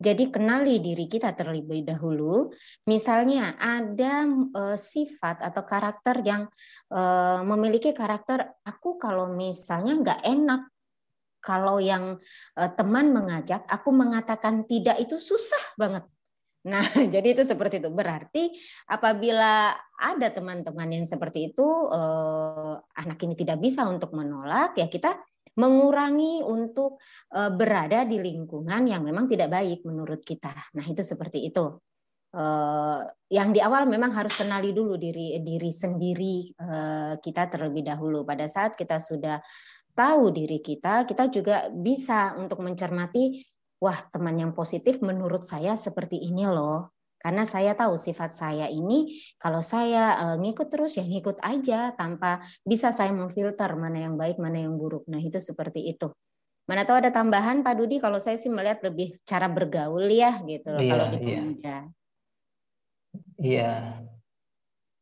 [0.01, 2.49] Jadi kenali diri kita terlebih dahulu.
[2.89, 6.49] Misalnya ada uh, sifat atau karakter yang
[6.89, 10.61] uh, memiliki karakter aku kalau misalnya nggak enak
[11.37, 12.17] kalau yang
[12.57, 16.05] uh, teman mengajak aku mengatakan tidak itu susah banget.
[16.61, 16.81] Nah,
[17.13, 17.89] jadi itu seperti itu.
[17.89, 18.53] Berarti
[18.89, 25.17] apabila ada teman-teman yang seperti itu, uh, anak ini tidak bisa untuk menolak, ya kita
[25.59, 27.01] mengurangi untuk
[27.35, 30.51] uh, berada di lingkungan yang memang tidak baik menurut kita.
[30.75, 31.79] Nah, itu seperti itu.
[32.31, 38.23] Uh, yang di awal memang harus kenali dulu diri diri sendiri uh, kita terlebih dahulu.
[38.23, 39.43] Pada saat kita sudah
[39.91, 43.43] tahu diri kita, kita juga bisa untuk mencermati,
[43.83, 47.00] wah teman yang positif menurut saya seperti ini loh.
[47.21, 52.41] Karena saya tahu sifat saya ini kalau saya uh, ngikut terus ya ngikut aja tanpa
[52.65, 55.05] bisa saya memfilter mana yang baik, mana yang buruk.
[55.05, 56.09] Nah, itu seperti itu.
[56.65, 60.73] Mana tahu ada tambahan Pak Dudi kalau saya sih melihat lebih cara bergaul ya gitu
[60.73, 61.25] loh iya, kalau di iya.
[61.37, 61.77] pemuda.
[63.37, 63.73] Iya.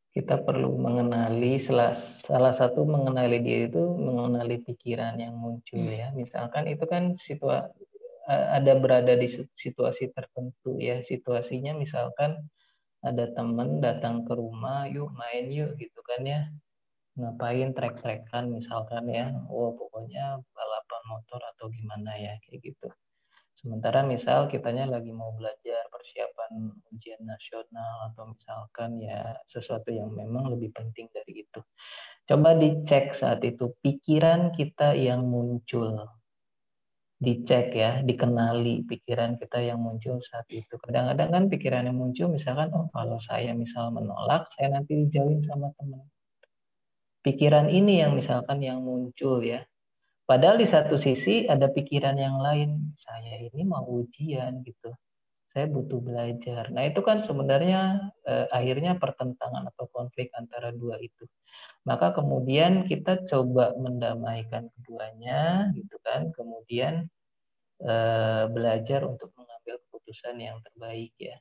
[0.09, 5.95] Kita perlu mengenali salah, salah satu mengenali dia itu mengenali pikiran yang muncul hmm.
[5.95, 6.07] ya.
[6.11, 7.88] Misalkan itu kan situasi
[8.29, 9.25] ada berada di
[9.57, 12.37] situasi tertentu ya situasinya misalkan
[13.01, 16.41] ada teman datang ke rumah yuk main yuk gitu kan ya.
[17.19, 22.87] Ngapain trek-trekan misalkan ya oh pokoknya balapan motor atau gimana ya kayak gitu.
[23.59, 30.55] Sementara misal kitanya lagi mau belajar persiapan ujian nasional atau misalkan ya sesuatu yang memang
[30.55, 31.59] lebih penting dari itu.
[32.23, 36.07] Coba dicek saat itu pikiran kita yang muncul
[37.19, 40.79] dicek ya, dikenali pikiran kita yang muncul saat itu.
[40.79, 45.75] Kadang-kadang kan pikiran yang muncul misalkan, oh kalau saya misal menolak, saya nanti dijauhin sama
[45.75, 46.07] teman.
[47.19, 49.67] Pikiran ini yang misalkan yang muncul ya.
[50.23, 54.95] Padahal di satu sisi ada pikiran yang lain, saya ini mau ujian gitu.
[55.49, 56.69] Saya butuh belajar.
[56.69, 61.25] Nah itu kan sebenarnya eh, akhirnya pertentangan atau konflik antara dua itu.
[61.89, 66.29] Maka kemudian kita coba mendamaikan keduanya, gitu kan.
[66.37, 67.09] Kemudian
[67.81, 71.37] eh, belajar untuk mengambil keputusan yang terbaik ya,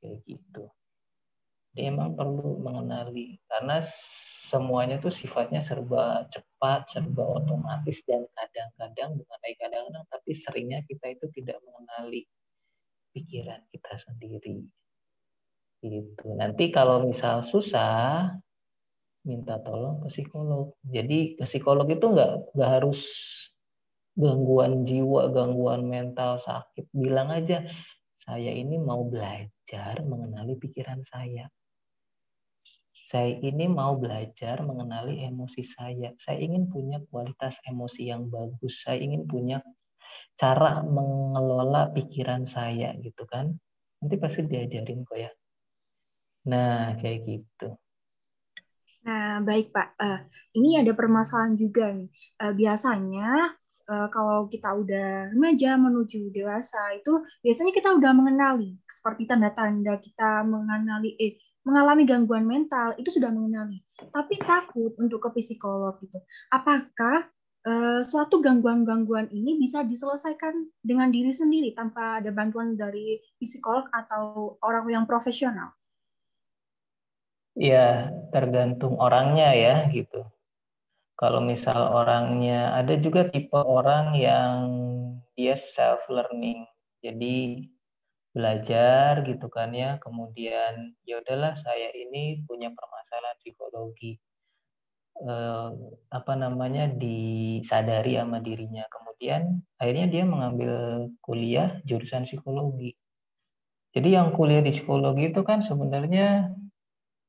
[0.00, 0.64] kayak gitu.
[1.76, 3.78] Dia emang perlu mengenali karena
[4.50, 11.30] semuanya tuh sifatnya serba cepat, serba otomatis dan kadang-kadang bukan kadang-kadang tapi seringnya kita itu
[11.30, 12.26] tidak mengenali
[13.10, 14.64] pikiran kita sendiri.
[15.80, 16.26] Gitu.
[16.36, 18.36] Nanti kalau misal susah,
[19.24, 20.76] minta tolong ke psikolog.
[20.84, 23.00] Jadi ke psikolog itu nggak nggak harus
[24.16, 26.88] gangguan jiwa, gangguan mental, sakit.
[26.92, 27.64] Bilang aja,
[28.20, 31.48] saya ini mau belajar mengenali pikiran saya.
[33.10, 36.14] Saya ini mau belajar mengenali emosi saya.
[36.20, 38.86] Saya ingin punya kualitas emosi yang bagus.
[38.86, 39.58] Saya ingin punya
[40.38, 43.54] cara mengelola pikiran saya gitu kan
[44.00, 45.30] nanti pasti diajarin kok ya.
[46.48, 47.76] Nah kayak gitu.
[49.04, 49.96] Nah baik pak.
[50.00, 50.24] Uh,
[50.56, 52.08] ini ada permasalahan juga nih.
[52.40, 53.52] Uh, biasanya
[53.88, 60.44] uh, kalau kita udah remaja menuju dewasa itu biasanya kita udah mengenali seperti tanda-tanda kita
[60.48, 63.84] mengenali eh mengalami gangguan mental itu sudah mengenali.
[64.08, 66.16] Tapi takut untuk ke psikolog gitu.
[66.48, 67.28] Apakah
[67.66, 74.56] uh, suatu gangguan-gangguan ini bisa diselesaikan dengan diri sendiri tanpa ada bantuan dari psikolog atau
[74.64, 75.74] orang yang profesional?
[77.58, 80.24] Ya, tergantung orangnya ya gitu.
[81.18, 84.56] Kalau misal orangnya ada juga tipe orang yang
[85.36, 86.64] dia self learning.
[87.04, 87.68] Jadi
[88.32, 90.00] belajar gitu kan ya.
[90.00, 94.16] Kemudian ya udahlah saya ini punya permasalahan psikologi
[95.20, 95.68] eh,
[96.10, 98.84] apa namanya disadari sama dirinya.
[98.88, 100.72] Kemudian akhirnya dia mengambil
[101.20, 102.96] kuliah jurusan psikologi.
[103.90, 106.54] Jadi yang kuliah di psikologi itu kan sebenarnya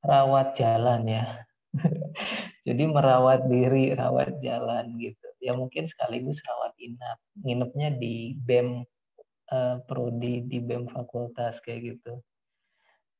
[0.06, 1.26] rawat jalan ya.
[2.68, 5.28] Jadi merawat diri, rawat jalan gitu.
[5.42, 7.18] Ya mungkin sekaligus rawat inap.
[7.42, 8.86] Nginepnya di BEM
[9.50, 12.22] uh, prodi di BEM fakultas kayak gitu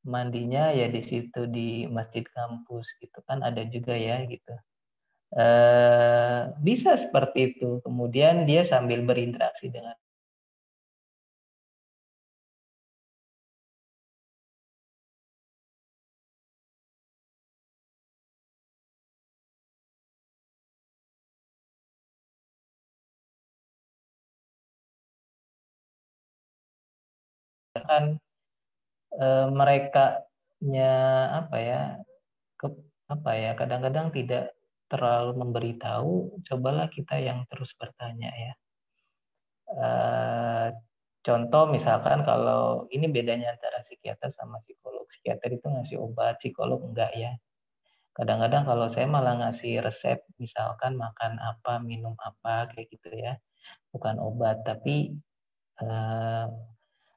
[0.04, 4.52] mandinya ya di situ di masjid kampus gitu kan ada juga ya gitu.
[5.36, 7.80] Eh, bisa seperti itu.
[7.86, 9.96] Kemudian dia sambil berinteraksi dengan
[27.88, 28.18] kan
[29.16, 30.24] e, mereka
[30.62, 30.92] nya
[31.42, 31.82] apa ya
[32.54, 32.66] ke,
[33.10, 34.54] apa ya kadang-kadang tidak
[34.86, 38.52] terlalu memberitahu cobalah kita yang terus bertanya ya.
[39.72, 39.88] E,
[41.24, 45.08] contoh misalkan kalau ini bedanya antara psikiater sama psikolog.
[45.08, 47.32] Psikiater itu ngasih obat psikolog enggak ya.
[48.12, 53.40] Kadang-kadang kalau saya malah ngasih resep misalkan makan apa minum apa kayak gitu ya.
[53.88, 55.16] Bukan obat tapi
[55.80, 56.71] uh,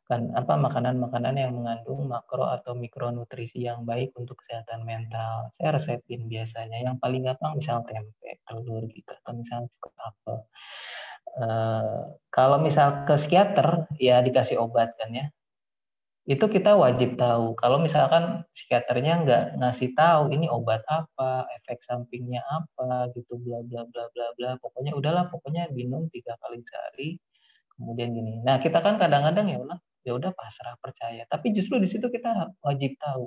[0.06, 5.50] kan apa makanan-makanan yang mengandung makro atau mikronutrisi yang baik untuk kesehatan mental.
[5.58, 6.78] Saya resepin biasanya.
[6.86, 10.38] Yang paling gampang misal tempe, telur gitu atau misal cukup apel.
[11.36, 15.26] Uh, kalau misal ke psikiater ya dikasih obat kan ya.
[16.26, 17.58] Itu kita wajib tahu.
[17.58, 23.82] Kalau misalkan psikiaternya nggak ngasih tahu ini obat apa, efek sampingnya apa gitu bla bla
[23.90, 24.50] bla bla bla.
[24.62, 27.18] Pokoknya udahlah pokoknya minum tiga kali sehari
[27.74, 28.34] kemudian gini.
[28.46, 31.26] Nah kita kan kadang-kadang ya udah ya udah pasrah percaya.
[31.26, 33.26] Tapi justru di situ kita wajib tahu.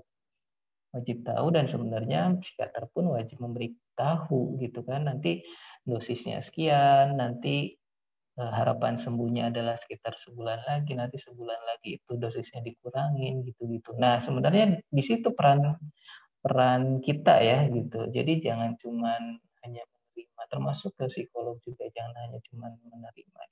[0.95, 5.11] Wajib tahu dan sebenarnya psikiater pun wajib memberitahu gitu kan.
[5.11, 5.43] Nanti
[5.83, 7.75] dosisnya sekian nanti
[8.41, 13.99] eh, harapan sembuhnya adalah sekitar sebulan lagi nanti sebulan lagi itu dosisnya dikurangin gitu-gitu.
[13.99, 15.77] Nah sebenarnya di situ peran
[16.43, 18.09] peran kita ya gitu.
[18.15, 19.23] Jadi jangan cuman
[19.67, 23.43] hanya menerima termasuk ke psikolog juga jangan hanya cuman menerima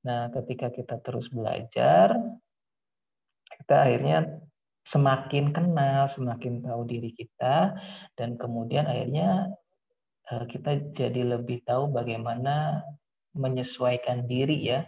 [0.00, 2.16] Nah, ketika kita terus belajar,
[3.60, 4.40] kita akhirnya
[4.88, 7.76] semakin kenal, semakin tahu diri kita,
[8.16, 9.52] dan kemudian akhirnya
[10.32, 12.80] eh, kita jadi lebih tahu bagaimana
[13.36, 14.80] menyesuaikan diri ya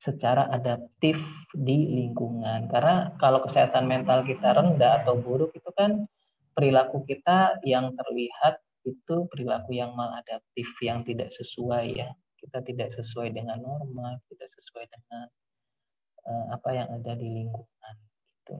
[0.00, 1.20] secara adaptif
[1.52, 2.68] di lingkungan.
[2.72, 6.08] Karena kalau kesehatan mental kita rendah atau buruk itu kan
[6.56, 8.56] perilaku kita yang terlihat
[8.88, 12.08] itu perilaku yang maladaptif, yang tidak sesuai ya
[12.46, 15.26] kita tidak sesuai dengan norma, tidak sesuai dengan
[16.30, 17.94] uh, apa yang ada di lingkungan
[18.38, 18.56] gitu.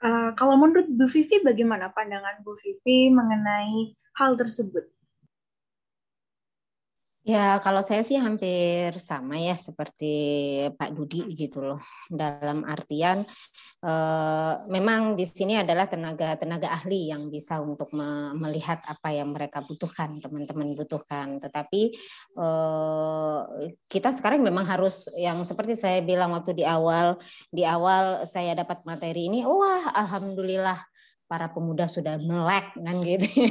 [0.00, 4.88] Uh, kalau menurut Bu Vivi, bagaimana pandangan Bu Vivi mengenai hal tersebut?
[7.30, 10.10] Ya, kalau saya sih hampir sama ya seperti
[10.74, 11.78] Pak Dudi gitu loh.
[12.10, 13.22] Dalam artian
[13.86, 19.62] eh, memang di sini adalah tenaga-tenaga ahli yang bisa untuk me melihat apa yang mereka
[19.62, 21.38] butuhkan, teman-teman butuhkan.
[21.38, 21.82] Tetapi
[22.34, 23.40] eh,
[23.86, 27.14] kita sekarang memang harus yang seperti saya bilang waktu di awal,
[27.54, 30.89] di awal saya dapat materi ini, wah alhamdulillah
[31.30, 33.22] para pemuda sudah melek kan gitu.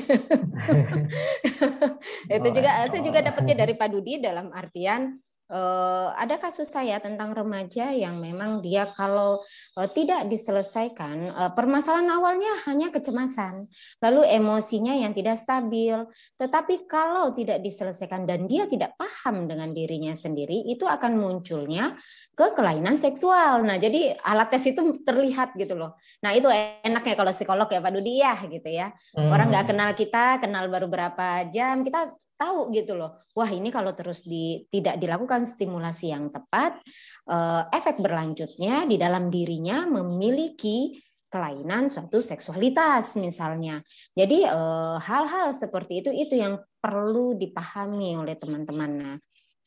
[2.35, 5.15] itu juga saya juga dapatnya dari Pak Dudi dalam artian
[5.49, 9.41] Uh, ada kasus saya tentang remaja yang memang dia kalau
[9.81, 13.65] uh, tidak diselesaikan uh, permasalahan awalnya hanya kecemasan,
[13.97, 16.05] lalu emosinya yang tidak stabil.
[16.37, 21.97] Tetapi kalau tidak diselesaikan dan dia tidak paham dengan dirinya sendiri, itu akan munculnya
[22.37, 23.65] ke kelainan seksual.
[23.65, 25.97] Nah, jadi alat tes itu terlihat gitu loh.
[26.21, 26.45] Nah, itu
[26.85, 28.93] enaknya kalau psikolog ya Pak Dudi ya gitu ya.
[29.17, 29.33] Hmm.
[29.33, 33.19] Orang nggak kenal kita, kenal baru berapa jam, kita tahu gitu loh.
[33.35, 36.79] Wah, ini kalau terus di, tidak dilakukan stimulasi yang tepat,
[37.27, 40.95] eh, efek berlanjutnya di dalam dirinya memiliki
[41.29, 43.83] kelainan suatu seksualitas misalnya.
[44.15, 48.91] Jadi eh, hal-hal seperti itu itu yang perlu dipahami oleh teman-teman.
[48.95, 49.15] Nah,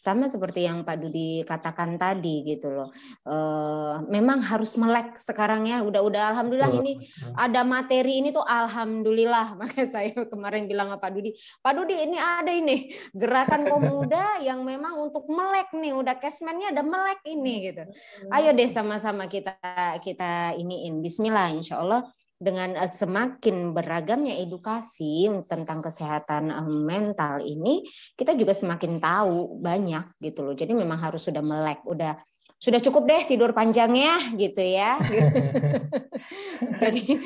[0.02, 2.90] sama seperti yang Pak Dudi katakan tadi gitu loh.
[3.22, 3.36] E,
[4.10, 5.78] memang harus melek sekarang ya.
[5.86, 7.06] Udah-udah alhamdulillah ini
[7.38, 9.54] ada materi ini tuh alhamdulillah.
[9.62, 11.30] Makanya saya kemarin bilang ke Pak Dudi,
[11.62, 15.94] Pak Dudi ini ada ini gerakan pemuda yang memang untuk melek nih.
[15.94, 17.86] Udah kesmennya ada melek ini gitu.
[18.34, 19.54] Ayo deh sama-sama kita
[20.02, 20.98] kita iniin.
[20.98, 22.02] Bismillah insya Allah
[22.42, 27.86] dengan eh, semakin beragamnya edukasi tentang kesehatan eh, mental ini,
[28.18, 30.54] kita juga semakin tahu banyak gitu loh.
[30.58, 32.18] Jadi memang harus sudah melek, udah
[32.62, 34.94] sudah cukup deh tidur panjangnya gitu ya.
[36.82, 37.18] Jadi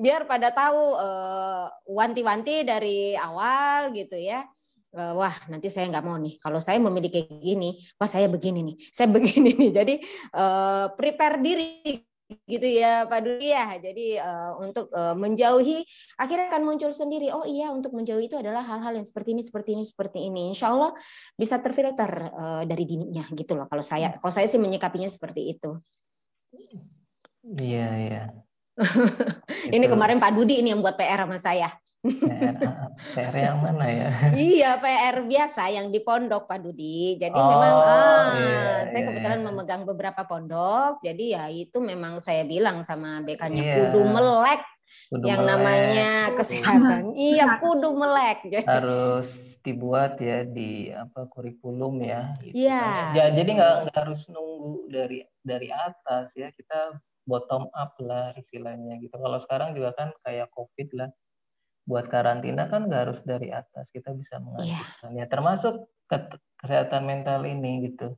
[0.00, 4.48] biar pada tahu uh, wanti-wanti dari awal gitu ya.
[4.96, 6.40] Uh, wah nanti saya nggak mau nih.
[6.40, 9.70] Kalau saya memiliki gini, wah saya begini nih, saya begini nih.
[9.76, 9.94] Jadi
[10.32, 12.13] uh, prepare diri
[12.44, 13.78] gitu ya Pak Dudi ya.
[13.78, 15.84] Jadi uh, untuk uh, menjauhi
[16.18, 17.30] akhirnya akan muncul sendiri.
[17.30, 20.42] Oh iya untuk menjauhi itu adalah hal-hal yang seperti ini, seperti ini, seperti ini.
[20.50, 20.90] Insya Allah
[21.38, 23.66] bisa terfilter uh, dari dininya gitu loh.
[23.70, 25.70] Kalau saya, kalau saya sih menyikapinya seperti itu.
[27.44, 28.24] Iya iya.
[29.76, 31.70] ini kemarin Pak Dudi ini yang buat PR sama saya.
[32.04, 32.54] PR,
[33.16, 34.10] PR yang mana ya?
[34.36, 37.16] iya, PR biasa yang di pondok Pak Dudi.
[37.16, 39.46] Jadi oh, memang ah, iya, saya iya, kebetulan iya.
[39.48, 41.00] memegang beberapa pondok.
[41.00, 43.76] Jadi ya itu memang saya bilang sama dekannya iya.
[43.80, 44.60] kudu melek
[45.08, 45.50] kudu yang melek.
[45.56, 47.02] namanya kesehatan.
[47.32, 48.38] iya, kudu melek.
[48.68, 49.28] Harus
[49.64, 52.36] dibuat ya di apa kurikulum ya.
[52.44, 52.84] Gitu iya.
[52.84, 53.16] Kan.
[53.16, 56.52] Ya, jadi nggak harus nunggu dari dari atas ya.
[56.52, 59.16] Kita bottom up lah istilahnya gitu.
[59.16, 61.08] Kalau sekarang juga kan kayak COVID lah
[61.84, 64.44] buat karantina kan nggak harus dari atas kita bisa iya.
[64.44, 65.28] mengajukan yeah.
[65.28, 65.74] termasuk
[66.60, 68.16] kesehatan mental ini gitu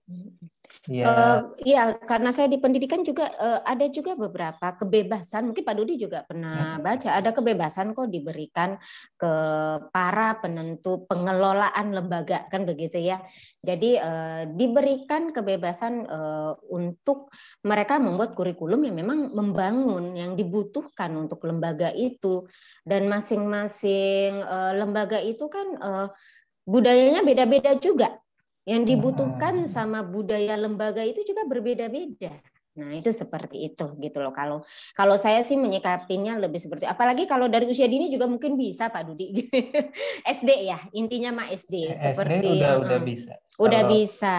[0.87, 1.07] Ya.
[1.11, 5.51] Uh, ya, karena saya di pendidikan juga uh, ada juga beberapa kebebasan.
[5.51, 8.79] Mungkin Pak Dudi juga pernah baca ada kebebasan kok diberikan
[9.19, 9.33] ke
[9.91, 13.19] para penentu pengelolaan lembaga kan begitu ya.
[13.67, 17.35] Jadi uh, diberikan kebebasan uh, untuk
[17.67, 22.47] mereka membuat kurikulum yang memang membangun yang dibutuhkan untuk lembaga itu
[22.87, 26.09] dan masing-masing uh, lembaga itu kan uh,
[26.67, 28.19] budayanya beda-beda juga
[28.67, 32.35] yang dibutuhkan sama budaya lembaga itu juga berbeda-beda.
[32.77, 34.37] Nah, itu seperti itu gitu loh.
[34.37, 34.61] Kalau
[34.93, 39.03] kalau saya sih menyikapinya lebih seperti apalagi kalau dari usia dini juga mungkin bisa Pak
[39.09, 39.33] Dudi.
[40.37, 43.33] SD ya, intinya mah SD, SD seperti udah udah bisa.
[43.57, 44.37] Udah kalau bisa.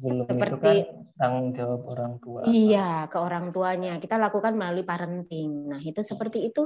[0.00, 2.40] Belum seperti itu kan tanggung jawab orang tua.
[2.48, 4.00] Iya, ke orang tuanya.
[4.00, 5.68] Kita lakukan melalui parenting.
[5.68, 6.64] Nah, itu seperti itu.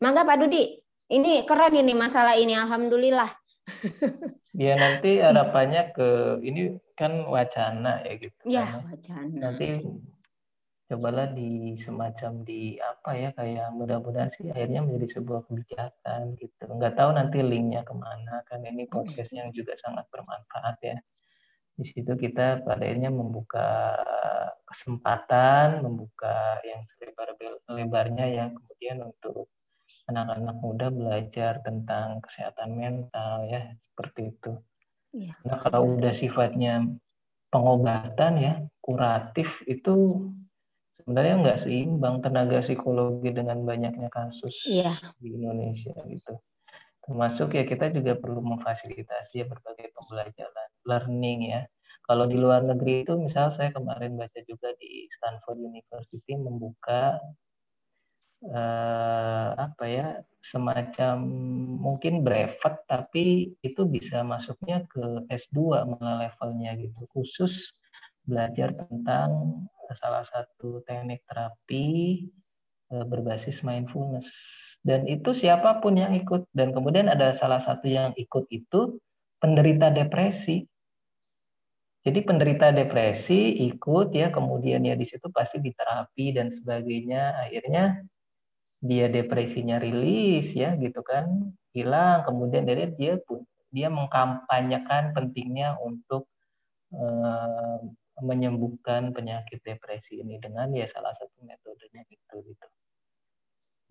[0.00, 0.64] Mangga Pak Dudi.
[1.06, 3.28] Ini keren ini masalah ini alhamdulillah.
[4.56, 8.40] Ya nanti harapannya ke ini kan wacana ya gitu.
[8.48, 9.36] Iya wacana.
[9.36, 9.84] Nanti
[10.86, 16.64] cobalah di semacam di apa ya kayak mudah-mudahan sih akhirnya menjadi sebuah kebijakan gitu.
[16.70, 20.96] Nggak tahu nanti linknya ke mana kan ini podcast yang juga sangat bermanfaat ya.
[21.76, 23.92] Di situ kita pada akhirnya membuka
[24.64, 29.52] kesempatan, membuka yang selebar-lebarnya yang kemudian untuk
[30.10, 34.52] anak-anak muda belajar tentang kesehatan mental ya seperti itu.
[35.16, 35.32] Ya.
[35.48, 36.84] Nah kalau udah sifatnya
[37.48, 40.26] pengobatan ya kuratif itu
[41.00, 44.92] sebenarnya nggak seimbang tenaga psikologi dengan banyaknya kasus ya.
[45.22, 46.34] di Indonesia gitu.
[47.06, 51.62] Termasuk ya kita juga perlu memfasilitasi ya berbagai pembelajaran learning ya.
[52.06, 57.18] Kalau di luar negeri itu misal saya kemarin baca juga di Stanford University membuka
[58.44, 60.08] eh, apa ya
[60.44, 61.16] semacam
[61.80, 67.08] mungkin brevet tapi itu bisa masuknya ke S2 malah levelnya gitu.
[67.10, 67.72] Khusus
[68.26, 69.62] belajar tentang
[69.94, 71.86] salah satu teknik terapi
[72.92, 74.28] eh, berbasis mindfulness.
[74.86, 76.46] Dan itu siapa pun yang ikut.
[76.54, 79.02] Dan kemudian ada salah satu yang ikut itu
[79.42, 80.62] penderita depresi.
[82.06, 87.34] Jadi penderita depresi ikut ya kemudian ya di situ pasti diterapi dan sebagainya.
[87.42, 87.98] Akhirnya
[88.80, 96.28] dia depresinya rilis ya gitu kan hilang kemudian dari dia pun dia mengkampanyekan pentingnya untuk
[96.96, 97.80] uh,
[98.24, 102.68] menyembuhkan penyakit depresi ini dengan ya salah satu metodenya itu gitu.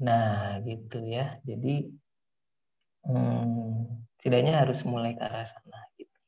[0.01, 1.37] Nah gitu ya.
[1.45, 1.93] Jadi
[3.05, 3.85] hmm,
[4.17, 6.19] setidaknya harus mulai ke arah sana gitu.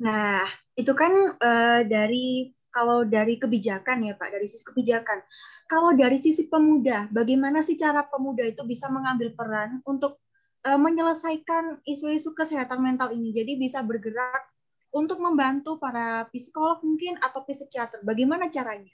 [0.00, 5.20] Nah itu kan uh, dari kalau dari kebijakan ya Pak, dari sisi kebijakan.
[5.68, 10.18] Kalau dari sisi pemuda, bagaimana sih cara pemuda itu bisa mengambil peran untuk
[10.64, 13.30] uh, menyelesaikan isu-isu kesehatan mental ini?
[13.30, 14.48] Jadi bisa bergerak
[14.92, 18.04] untuk membantu para psikolog mungkin atau psikiater.
[18.04, 18.92] Bagaimana caranya?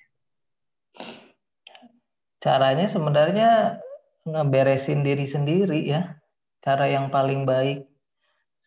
[2.39, 3.51] Caranya sebenarnya
[4.23, 6.15] ngeberesin diri sendiri ya.
[6.63, 7.88] Cara yang paling baik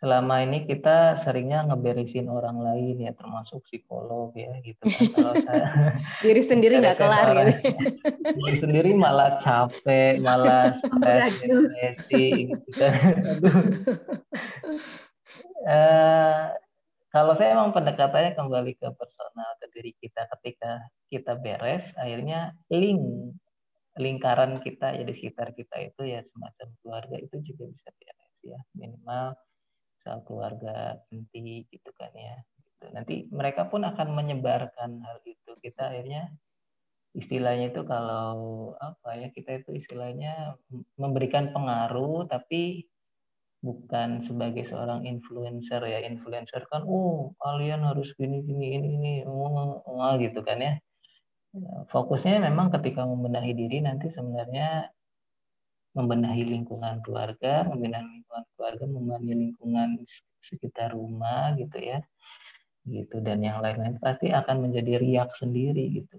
[0.02, 5.06] selama ini kita seringnya ngeberesin orang lain ya termasuk psikolog ya gitu kan.
[5.14, 5.66] Kalau saya
[6.26, 7.70] diri sendiri nggak kelar orang, gitu
[8.34, 13.14] diri sendiri malah capek malah stres depresi gitu kan.
[15.62, 16.50] Uh,
[17.14, 20.82] kalau saya emang pendekatannya kembali ke personal ke diri kita ketika
[21.14, 23.38] kita beres akhirnya link
[24.02, 28.58] lingkaran kita ya di sekitar kita itu ya semacam keluarga itu juga bisa beres ya.
[28.74, 29.38] Minimal
[30.02, 32.86] soal keluarga inti gitu kan ya gitu.
[32.94, 35.52] nanti mereka pun akan menyebarkan hal itu.
[35.62, 36.34] Kita akhirnya
[37.14, 40.58] istilahnya itu kalau apa ya kita itu istilahnya
[40.98, 42.88] memberikan pengaruh tapi
[43.62, 46.02] bukan sebagai seorang influencer ya.
[46.02, 50.74] Influencer kan oh kalian harus gini gini ini ini oh, oh gitu kan ya.
[51.92, 54.88] Fokusnya memang ketika membenahi diri nanti sebenarnya
[55.92, 59.90] membenahi lingkungan keluarga, membenahi lingkungan keluarga, membenahi lingkungan
[60.40, 62.00] sekitar rumah gitu ya.
[62.88, 66.18] Gitu dan yang lain-lain pasti akan menjadi riak sendiri gitu.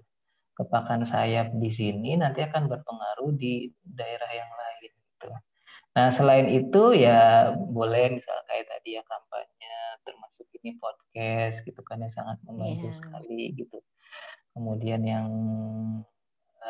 [0.53, 5.27] Kepakan sayap di sini nanti akan berpengaruh di daerah yang lain gitu.
[5.93, 9.73] Nah, selain itu ya boleh misal kayak tadi ya kampanye
[10.05, 12.97] termasuk ini podcast gitu kan yang sangat membantu yeah.
[13.01, 13.77] sekali gitu.
[14.53, 15.27] Kemudian yang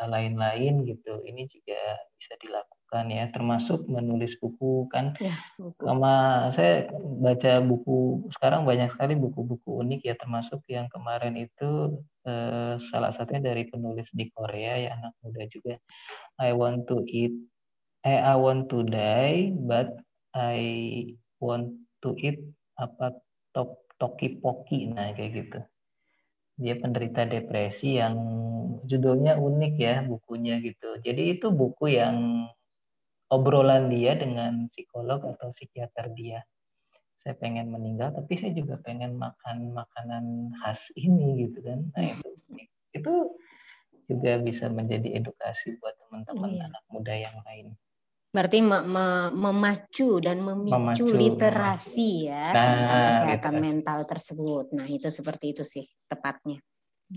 [0.00, 5.16] eh, lain-lain gitu ini juga bisa dilakukan kan ya termasuk menulis buku kan.
[5.18, 5.80] Ya, buku.
[5.82, 6.14] sama
[6.54, 13.10] saya baca buku sekarang banyak sekali buku-buku unik ya termasuk yang kemarin itu eh, salah
[13.10, 15.74] satunya dari penulis di Korea ya anak muda juga.
[16.38, 17.34] I want to eat
[18.06, 19.90] eh, I want to die but
[20.34, 20.58] I
[21.40, 21.74] want
[22.06, 22.38] to eat
[22.78, 23.16] apa
[23.54, 24.90] top toki poki.
[24.90, 25.60] Nah kayak gitu.
[26.54, 28.14] Dia penderita depresi yang
[28.86, 31.00] judulnya unik ya bukunya gitu.
[31.02, 32.46] Jadi itu buku yang
[33.32, 36.44] obrolan dia dengan psikolog atau psikiater dia.
[37.24, 41.80] Saya pengen meninggal, tapi saya juga pengen makan makanan khas ini gitu kan.
[41.96, 42.28] Nah itu
[42.94, 43.14] itu
[44.04, 46.68] juga bisa menjadi edukasi buat teman-teman iya.
[46.68, 47.72] anak muda yang lain.
[48.34, 53.64] Berarti me me memacu dan memicu memacu, literasi ya nah, tentang kesehatan literasi.
[53.64, 54.64] mental tersebut.
[54.74, 56.58] Nah itu seperti itu sih tepatnya.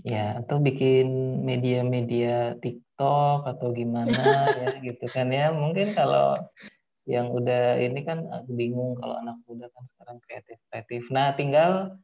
[0.06, 5.50] Ya, atau bikin media-media TikTok atau gimana ya gitu kan ya.
[5.50, 6.38] Mungkin kalau
[7.08, 11.02] yang udah ini kan bingung kalau anak muda kan sekarang kreatif-kreatif.
[11.10, 11.98] Nah, tinggal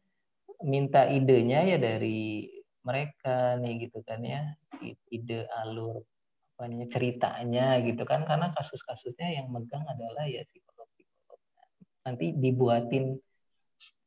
[0.65, 2.51] minta idenya ya dari
[2.83, 4.43] mereka nih gitu kan ya.
[5.13, 6.03] Ide alur
[6.55, 11.41] apa namanya ceritanya gitu kan karena kasus-kasusnya yang megang adalah ya psikolog-psikolog.
[12.07, 13.19] Nanti dibuatin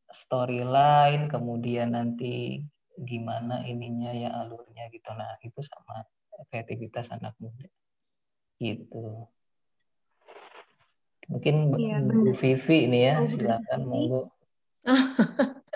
[0.07, 2.63] storyline kemudian nanti
[2.97, 5.09] gimana ininya ya alurnya gitu.
[5.13, 6.05] Nah itu sama
[6.49, 7.69] kreativitas anak muda.
[8.57, 9.29] Gitu.
[11.27, 14.21] Mungkin iya, Bu Vivi ini ya oh, silakan monggo.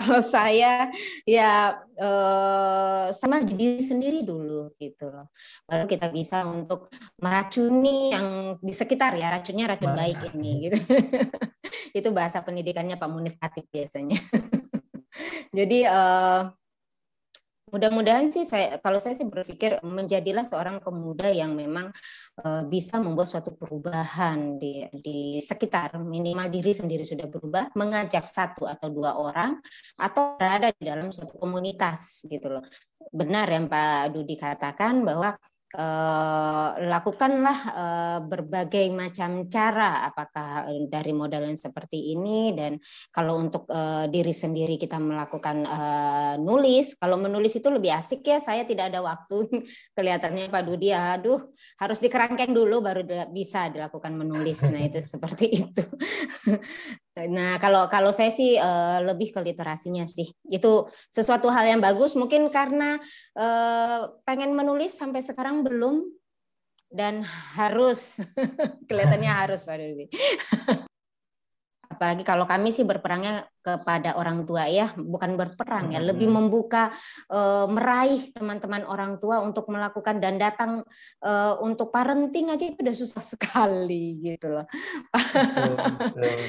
[0.00, 0.88] Kalau saya
[1.26, 5.34] ya eh, sama diri sendiri dulu gitu loh.
[5.66, 9.98] Baru kita bisa untuk meracuni yang di sekitar ya racunnya racun bah.
[10.06, 10.78] baik ini gitu.
[11.98, 14.18] Itu bahasa pendidikannya Pak Munif Hatip biasanya
[15.54, 16.50] Jadi uh,
[17.70, 21.94] mudah-mudahan sih saya kalau saya sih berpikir menjadilah seorang pemuda yang memang
[22.42, 25.94] uh, bisa membuat suatu perubahan di di sekitar.
[26.02, 29.62] Minimal diri sendiri sudah berubah mengajak satu atau dua orang
[29.94, 32.64] atau berada di dalam suatu komunitas gitu loh.
[33.14, 35.38] Benar yang Pak Dudi katakan bahwa
[35.74, 42.54] eh, lakukanlah eh, berbagai macam cara apakah eh, dari modal yang seperti ini.
[42.54, 42.78] Dan
[43.10, 45.66] kalau untuk eh, diri sendiri kita melakukan
[46.40, 49.50] nulis kalau menulis itu lebih asik ya saya tidak ada waktu.
[49.96, 51.52] Kelihatannya Pak Dudi aduh
[51.82, 53.02] harus dikerangkeng dulu baru
[53.34, 54.62] bisa dilakukan menulis.
[54.64, 55.84] Nah itu seperti itu
[57.14, 60.34] Nah, kalau kalau saya sih uh, lebih ke literasinya sih.
[60.50, 62.98] Itu sesuatu hal yang bagus mungkin karena
[63.38, 66.02] uh, pengen menulis sampai sekarang belum
[66.90, 67.22] dan
[67.54, 68.18] harus
[68.90, 70.06] kelihatannya harus Pak Dewi.
[71.94, 76.92] apalagi kalau kami sih berperangnya kepada orang tua ya bukan berperang ya lebih membuka
[77.30, 80.84] e, meraih teman-teman orang tua untuk melakukan dan datang
[81.22, 81.32] e,
[81.64, 84.66] untuk parenting aja itu udah susah sekali gitu loh.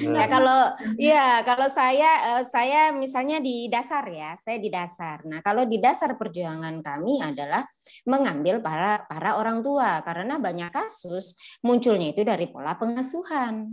[0.05, 0.61] Ya kalau
[0.99, 5.23] ya kalau saya e, saya misalnya di dasar ya saya di dasar.
[5.23, 7.63] Nah kalau di dasar perjuangan kami adalah
[8.09, 10.01] mengambil para para orang tua.
[10.03, 13.71] Karena banyak kasus munculnya itu dari pola pengasuhan.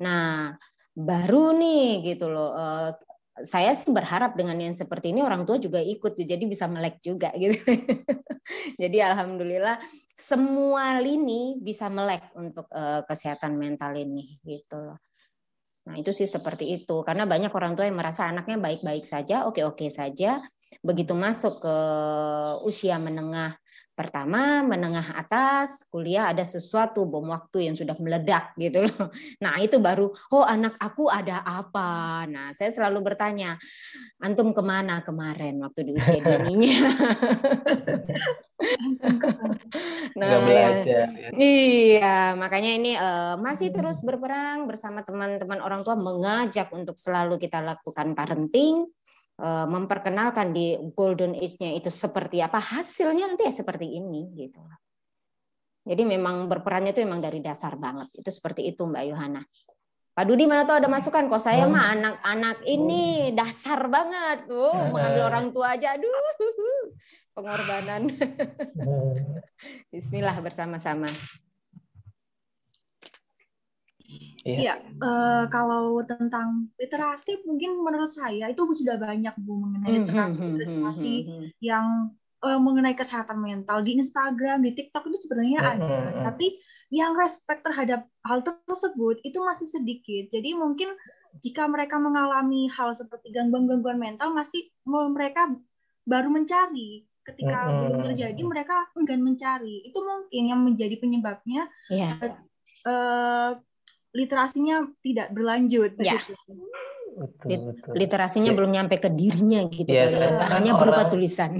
[0.00, 0.56] Nah,
[1.04, 2.52] baru nih gitu loh.
[2.54, 2.90] Uh,
[3.40, 7.32] saya sih berharap dengan yang seperti ini orang tua juga ikut jadi bisa melek juga
[7.40, 7.56] gitu.
[8.76, 9.80] jadi alhamdulillah
[10.20, 15.00] semua lini bisa melek untuk uh, kesehatan mental ini gitu loh.
[15.88, 17.00] Nah, itu sih seperti itu.
[17.00, 20.44] Karena banyak orang tua yang merasa anaknya baik-baik saja, oke-oke saja.
[20.84, 21.76] Begitu masuk ke
[22.68, 23.56] usia menengah
[24.00, 29.12] pertama menengah atas kuliah ada sesuatu bom waktu yang sudah meledak gitu loh.
[29.44, 32.24] Nah, itu baru oh anak aku ada apa.
[32.24, 33.60] Nah, saya selalu bertanya,
[34.24, 36.88] antum ke mana kemarin waktu di usia dininya?
[40.20, 41.28] nah, belajar, ya.
[41.36, 47.64] iya, makanya ini uh, masih terus berperang bersama teman-teman orang tua mengajak untuk selalu kita
[47.64, 48.88] lakukan parenting
[49.40, 54.60] memperkenalkan di golden age-nya itu seperti apa hasilnya nanti ya seperti ini gitu.
[55.88, 58.12] Jadi memang berperannya itu memang dari dasar banget.
[58.12, 59.42] Itu seperti itu Mbak Yohana.
[60.10, 64.44] Pak Dudi mana tahu ada masukan kok saya mah anak-anak ini dasar banget.
[64.52, 66.12] Oh, mengambil orang tua aja aduh.
[67.34, 68.10] Pengorbanan.
[69.88, 71.08] Bismillah bersama-sama.
[74.40, 74.74] Iya, ya,
[75.04, 80.48] uh, kalau tentang literasi mungkin menurut saya itu sudah banyak Bu mengenai hmm, literasi hmm,
[80.48, 81.14] hmm, literasi
[81.60, 81.86] yang
[82.40, 85.96] uh, mengenai kesehatan mental di Instagram, di TikTok itu sebenarnya ada,
[86.32, 86.56] tapi
[86.90, 90.32] yang respect terhadap hal tersebut itu masih sedikit.
[90.32, 90.90] Jadi mungkin
[91.38, 95.52] jika mereka mengalami hal seperti gangguan-gangguan mental, masih mereka
[96.02, 97.06] baru mencari.
[97.22, 99.86] Ketika belum terjadi, mereka enggan mencari.
[99.86, 101.70] Itu mungkin yang menjadi penyebabnya.
[101.86, 102.18] Yeah.
[102.18, 102.34] Iya.
[102.82, 103.50] Uh,
[104.10, 105.94] literasinya tidak berlanjut.
[106.00, 106.18] Ya.
[107.20, 107.92] Betul, betul.
[107.98, 108.56] Literasinya ya.
[108.56, 110.56] belum nyampe ke dirinya gitu ya, kan.
[110.56, 111.50] hanya berupa orang, tulisan.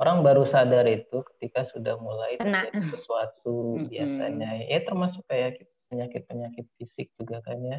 [0.00, 2.40] Orang baru sadar itu ketika sudah mulai
[2.72, 3.92] sesuatu hmm.
[3.92, 4.50] biasanya.
[4.64, 7.78] Ya termasuk kayak penyakit-penyakit fisik juga kan ya.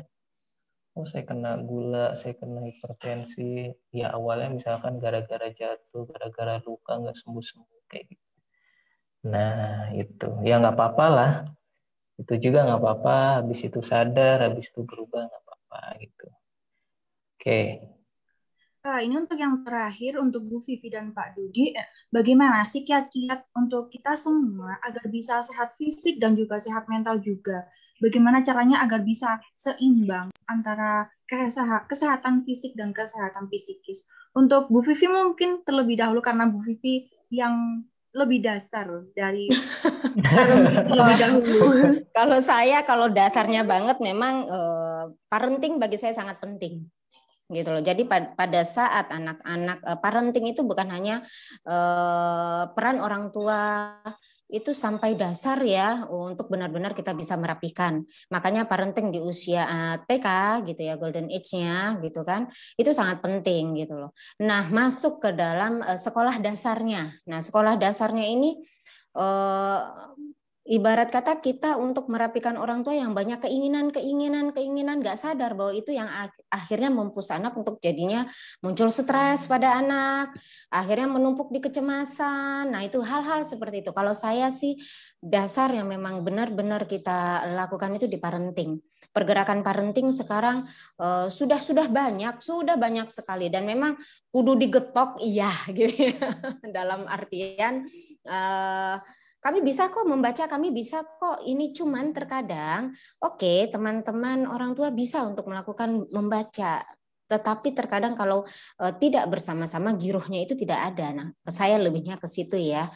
[0.98, 3.74] Oh saya kena gula, saya kena hipertensi.
[3.94, 8.28] Ya awalnya misalkan gara-gara jatuh, gara-gara luka nggak sembuh-sembuh kayak gitu.
[9.26, 11.32] Nah itu ya nggak apa-apa lah
[12.18, 17.68] itu juga nggak apa-apa habis itu sadar habis itu berubah nggak apa-apa gitu oke okay.
[18.88, 23.52] Uh, ini untuk yang terakhir untuk Bu Vivi dan Pak Dudi, eh, bagaimana sih kiat-kiat
[23.60, 27.68] untuk kita semua agar bisa sehat fisik dan juga sehat mental juga?
[28.00, 31.12] Bagaimana caranya agar bisa seimbang antara
[31.92, 34.08] kesehatan fisik dan kesehatan psikis?
[34.32, 37.84] Untuk Bu Vivi mungkin terlebih dahulu karena Bu Vivi yang
[38.16, 39.52] lebih dasar dari
[40.98, 41.60] lebih dahulu.
[42.18, 46.88] kalau saya kalau dasarnya banget memang uh, parenting bagi saya sangat penting
[47.48, 47.84] gitu loh.
[47.84, 51.24] Jadi pada saat anak-anak uh, parenting itu bukan hanya
[51.64, 53.96] uh, peran orang tua
[54.48, 58.04] itu sampai dasar ya untuk benar-benar kita bisa merapikan.
[58.32, 60.28] Makanya parenting di usia eh, TK
[60.72, 62.48] gitu ya, golden age-nya gitu kan,
[62.80, 64.12] itu sangat penting gitu loh.
[64.44, 67.12] Nah, masuk ke dalam eh, sekolah dasarnya.
[67.28, 68.56] Nah, sekolah dasarnya ini
[69.20, 69.80] eh,
[70.68, 75.72] ibarat kata kita untuk merapikan orang tua yang banyak keinginan, keinginan, keinginan, nggak sadar bahwa
[75.72, 76.12] itu yang
[76.52, 78.28] akhirnya mempus anak untuk jadinya
[78.60, 80.36] muncul stres pada anak,
[80.68, 82.68] akhirnya menumpuk di kecemasan.
[82.68, 83.96] Nah itu hal-hal seperti itu.
[83.96, 84.76] Kalau saya sih
[85.24, 88.76] dasar yang memang benar-benar kita lakukan itu di parenting.
[89.16, 90.68] Pergerakan parenting sekarang
[91.00, 93.96] uh, sudah sudah banyak, sudah banyak sekali dan memang
[94.30, 96.20] kudu digetok iya gitu ya.
[96.70, 97.88] dalam artian
[98.28, 99.00] uh,
[99.38, 101.46] kami bisa kok membaca, kami bisa kok.
[101.46, 106.84] Ini cuman terkadang, oke, okay, teman-teman orang tua bisa untuk melakukan membaca,
[107.28, 108.48] tetapi terkadang kalau
[108.80, 111.12] uh, tidak bersama-sama girohnya itu tidak ada.
[111.12, 112.88] Nah, saya lebihnya ke situ ya.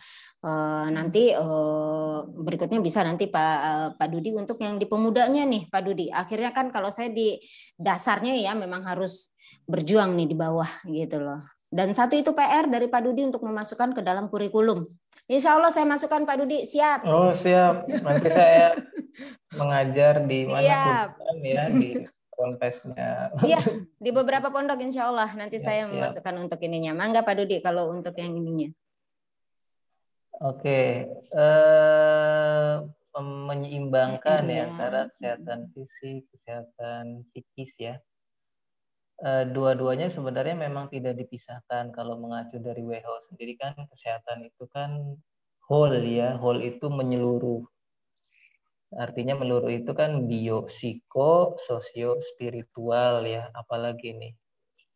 [0.41, 5.69] Uh, nanti uh, berikutnya bisa nanti Pak uh, Pak Dudi untuk yang di pemudanya nih
[5.69, 6.09] Pak Dudi.
[6.09, 7.37] Akhirnya kan kalau saya di
[7.77, 9.29] dasarnya ya memang harus
[9.69, 11.45] berjuang nih di bawah gitu loh.
[11.69, 14.83] Dan satu itu PR dari Pak Dudi untuk memasukkan ke dalam kurikulum.
[15.31, 17.07] Insya Allah saya masukkan Pak Dudi, siap.
[17.07, 18.75] Oh siap, nanti saya
[19.59, 21.09] mengajar di mana siap.
[21.39, 22.03] ya di
[22.35, 23.31] ponpesnya.
[23.39, 23.63] Iya,
[23.95, 25.95] di beberapa pondok insya Allah nanti ya, saya siap.
[25.95, 26.91] memasukkan untuk ininya.
[26.91, 28.75] Mangga Pak Dudi kalau untuk yang ininya.
[30.43, 32.73] Oke, eh,
[33.23, 37.95] menyeimbangkan ya, ya antara kesehatan fisik, kesehatan psikis ya.
[39.21, 44.97] Eh, dua-duanya sebenarnya memang tidak dipisahkan kalau mengacu dari WHO sendiri kan kesehatan itu kan
[45.69, 47.61] whole ya, whole itu menyeluruh.
[48.97, 54.33] Artinya menyeluruh itu kan bio, psiko, sosio, spiritual ya, apalagi nih.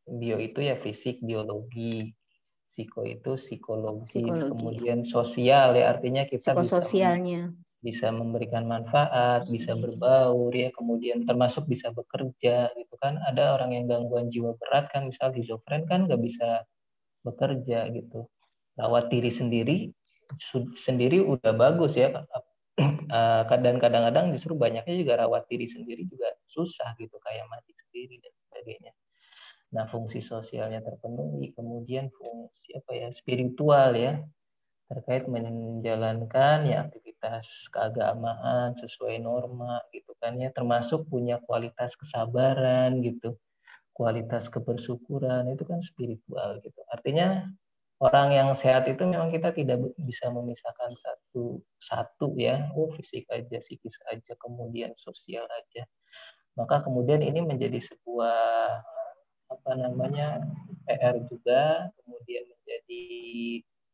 [0.10, 2.10] Bio itu ya fisik, biologi,
[2.74, 4.50] psiko itu psikologis, Psikologi.
[4.52, 7.54] kemudian sosial ya artinya kita Psikososialnya.
[7.54, 13.22] bisa bisa memberikan manfaat, bisa berbaur ya, kemudian termasuk bisa bekerja gitu kan.
[13.30, 16.66] Ada orang yang gangguan jiwa berat kan, misal schizofren kan nggak bisa
[17.22, 18.26] bekerja gitu.
[18.74, 19.78] Rawat diri sendiri
[20.74, 22.26] sendiri udah bagus ya.
[23.66, 28.34] Dan kadang-kadang justru banyaknya juga rawat diri sendiri juga susah gitu kayak mati sendiri dan
[28.50, 28.92] sebagainya.
[29.76, 34.20] Nah, fungsi sosialnya terpenuhi, kemudian fungsi apa ya spiritual ya
[34.86, 40.54] terkait menjalankan ya aktivitas keagamaan sesuai norma gitu kan ya.
[40.54, 43.38] Termasuk punya kualitas kesabaran gitu
[43.96, 46.80] kualitas kebersyukuran itu kan spiritual gitu.
[46.92, 47.48] Artinya
[48.04, 52.68] orang yang sehat itu memang kita tidak bisa memisahkan satu satu ya.
[52.76, 55.88] Oh fisik aja psikis aja kemudian sosial aja.
[56.60, 58.84] Maka kemudian ini menjadi sebuah
[59.46, 60.44] apa namanya
[60.84, 63.04] PR juga kemudian menjadi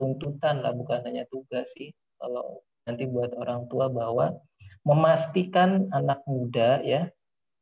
[0.02, 1.94] tuntutan lah bukan hanya tugas sih.
[2.18, 4.34] Kalau nanti buat orang tua bahwa
[4.82, 7.06] memastikan anak muda ya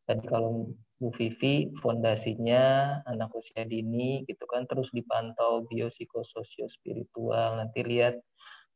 [0.08, 7.84] tadi kalau Bu Vivi fondasinya anak usia dini gitu kan terus dipantau biopsikososio spiritual nanti
[7.84, 8.20] lihat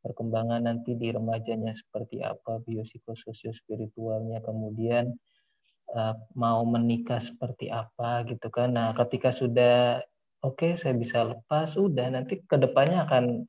[0.03, 5.15] perkembangan nanti di remajanya seperti apa biopsikososio spiritualnya kemudian
[5.91, 8.75] uh, mau menikah seperti apa gitu kan.
[8.75, 9.99] Nah, ketika sudah
[10.43, 13.47] oke okay, saya bisa lepas, udah nanti ke depannya akan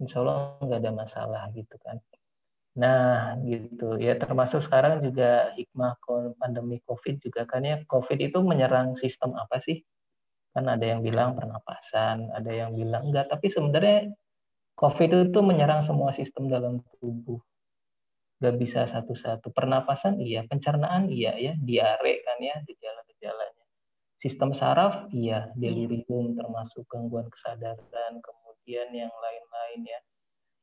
[0.00, 1.96] insya Allah nggak ada masalah gitu kan.
[2.76, 5.96] Nah, gitu ya termasuk sekarang juga hikmah
[6.36, 9.80] pandemi COVID juga kan ya COVID itu menyerang sistem apa sih?
[10.52, 14.12] Kan ada yang bilang pernapasan, ada yang bilang enggak, tapi sebenarnya
[14.76, 17.40] COVID itu menyerang semua sistem dalam tubuh
[18.40, 19.48] nggak bisa satu-satu.
[19.56, 23.55] Pernapasan iya, pencernaan iya ya, diare kan ya gejala-gejalanya.
[24.26, 30.00] Sistem saraf iya, delirium termasuk gangguan kesadaran, kemudian yang lain-lain ya.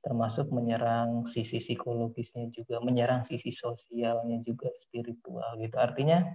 [0.03, 5.79] Termasuk menyerang sisi psikologisnya juga, menyerang sisi sosialnya juga spiritual gitu.
[5.79, 6.27] Artinya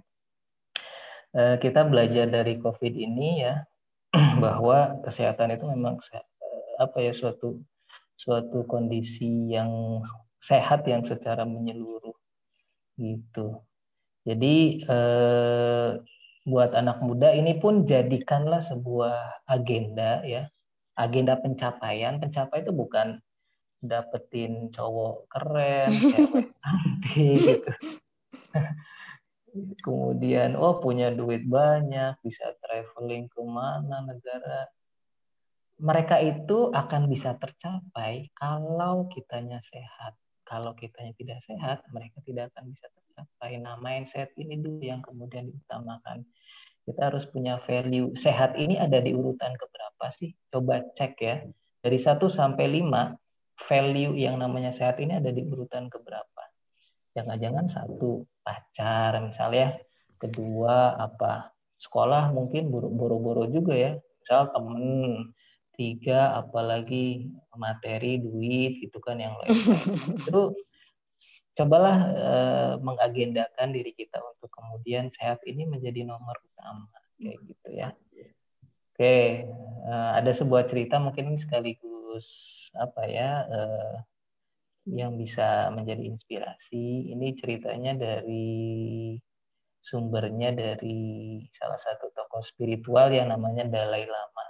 [1.37, 3.61] eh, kita belajar dari COVID ini ya
[4.43, 6.25] bahwa kesehatan itu memang eh,
[6.81, 7.61] apa ya suatu
[8.17, 10.01] suatu kondisi yang
[10.41, 12.17] sehat yang secara menyeluruh
[12.97, 13.61] gitu.
[14.25, 15.89] Jadi eh,
[16.49, 20.49] buat anak muda ini pun jadikanlah sebuah agenda ya,
[20.97, 22.17] agenda pencapaian.
[22.17, 23.07] Pencapaian itu bukan
[23.79, 27.73] dapetin cowok keren, cewek cantik gitu.
[29.85, 34.69] Kemudian oh punya duit banyak, bisa traveling ke mana negara.
[35.79, 40.19] Mereka itu akan bisa tercapai kalau kitanya sehat
[40.49, 43.61] kalau kitanya tidak sehat, mereka tidak akan bisa tercapai.
[43.61, 46.25] Nah, mindset ini dulu yang kemudian diutamakan.
[46.89, 48.17] Kita harus punya value.
[48.17, 50.33] Sehat ini ada di urutan keberapa sih?
[50.49, 51.45] Coba cek ya.
[51.85, 53.13] Dari 1 sampai 5,
[53.69, 56.41] value yang namanya sehat ini ada di urutan keberapa?
[57.13, 59.77] Jangan-jangan satu, pacar misalnya.
[60.17, 61.53] Kedua, apa?
[61.77, 63.91] Sekolah mungkin boro-boro juga ya.
[63.95, 65.29] Misal temen,
[65.79, 69.55] tiga apalagi materi duit gitu kan yang lain
[70.27, 70.51] itu
[71.59, 76.87] cobalah uh, mengagendakan diri kita untuk kemudian sehat ini menjadi nomor utama
[77.19, 77.89] kayak gitu ya.
[78.95, 79.15] oke
[79.83, 82.27] uh, ada sebuah cerita mungkin sekaligus
[82.79, 83.95] apa ya uh,
[84.89, 87.13] yang bisa menjadi inspirasi.
[87.13, 89.13] Ini ceritanya dari
[89.77, 94.49] sumbernya dari salah satu tokoh spiritual yang namanya Dalai Lama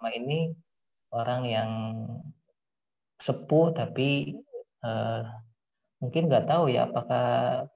[0.00, 0.48] Lama ini
[1.12, 1.70] orang yang
[3.20, 4.32] sepuh tapi
[4.80, 5.28] uh,
[6.00, 7.24] mungkin nggak tahu ya apakah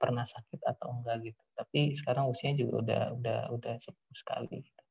[0.01, 1.41] pernah sakit atau enggak gitu.
[1.53, 4.65] Tapi sekarang usianya juga udah udah udah sepuh sekali.
[4.65, 4.81] Gitu.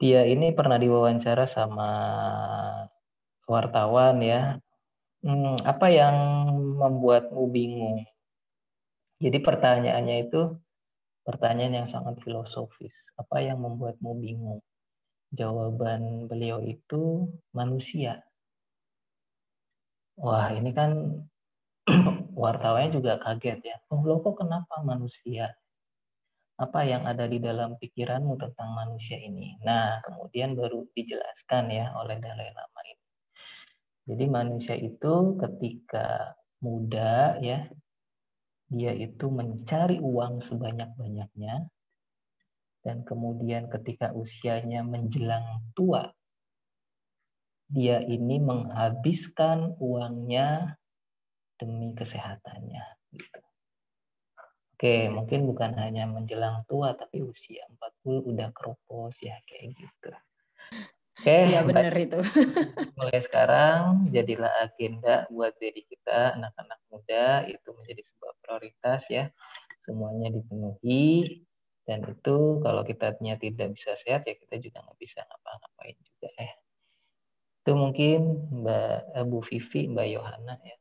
[0.00, 1.90] Dia ini pernah diwawancara sama
[3.44, 4.56] wartawan ya,
[5.22, 6.16] hmm, apa yang
[6.80, 8.02] membuatmu bingung?
[9.20, 10.40] Jadi pertanyaannya itu
[11.22, 12.92] pertanyaan yang sangat filosofis.
[13.14, 14.60] Apa yang membuatmu bingung?
[15.30, 18.22] Jawaban beliau itu manusia.
[20.18, 20.90] Wah, ini kan
[22.42, 23.76] wartawannya juga kaget ya.
[23.92, 25.52] Oh, lo kok kenapa manusia?
[26.54, 29.58] Apa yang ada di dalam pikiranmu tentang manusia ini?
[29.66, 33.06] Nah, kemudian baru dijelaskan ya oleh Dalai Lama ini.
[34.04, 37.66] Jadi manusia itu ketika muda ya,
[38.70, 41.68] dia itu mencari uang sebanyak-banyaknya
[42.84, 46.12] dan kemudian ketika usianya menjelang tua
[47.72, 50.76] dia ini menghabiskan uangnya
[51.64, 52.84] demi kesehatannya
[53.16, 53.40] gitu.
[54.74, 57.64] Oke, mungkin bukan hanya menjelang tua tapi usia
[58.04, 60.10] 40 udah keropos ya kayak gitu.
[61.14, 62.20] Oke, ya benar itu.
[62.98, 69.24] Mulai sekarang jadilah agenda buat diri kita anak-anak muda itu menjadi sebuah prioritas ya.
[69.86, 71.46] Semuanya dipenuhi
[71.86, 76.54] dan itu kalau kita tidak bisa sehat ya kita juga nggak bisa ngapa-ngapain juga ya.
[77.64, 78.20] Itu mungkin
[78.60, 80.76] Mbak Bu Vivi, Mbak Yohana ya.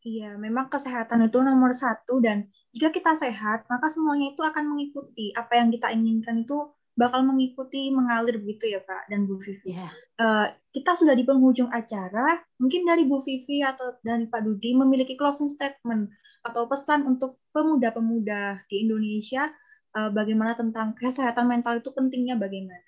[0.00, 5.28] Iya, memang kesehatan itu nomor satu dan jika kita sehat maka semuanya itu akan mengikuti
[5.36, 9.72] apa yang kita inginkan itu bakal mengikuti mengalir begitu ya Pak dan Bu Vivi.
[9.72, 9.88] Yeah.
[9.88, 9.88] Iya.
[10.20, 15.16] Uh, kita sudah di penghujung acara, mungkin dari Bu Vivi atau dari Pak Dudi memiliki
[15.16, 16.12] closing statement
[16.44, 19.48] atau pesan untuk pemuda-pemuda di Indonesia
[19.96, 22.84] uh, bagaimana tentang kesehatan mental itu pentingnya bagaimana.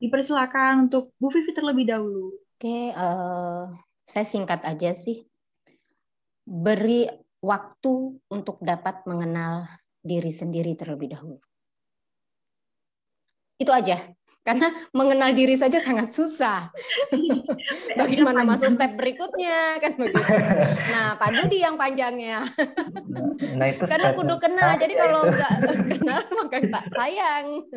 [0.00, 2.36] Dipersilakan untuk Bu Vivi terlebih dahulu.
[2.60, 3.64] Oke, okay, uh, eh,
[4.04, 5.29] saya singkat aja sih.
[6.50, 7.06] Beri
[7.38, 9.70] waktu untuk dapat mengenal
[10.02, 11.38] diri sendiri terlebih dahulu
[13.60, 14.00] itu aja
[14.40, 16.72] karena mengenal diri saja sangat susah.
[18.00, 20.32] Bagaimana masuk step berikutnya kan begitu.
[20.88, 22.48] Nah, Pak Dudi yang panjangnya.
[23.60, 24.80] Nah, itu karena kudu kenal.
[24.80, 25.52] Jadi kalau nggak
[25.92, 27.46] kenal maka tak sayang.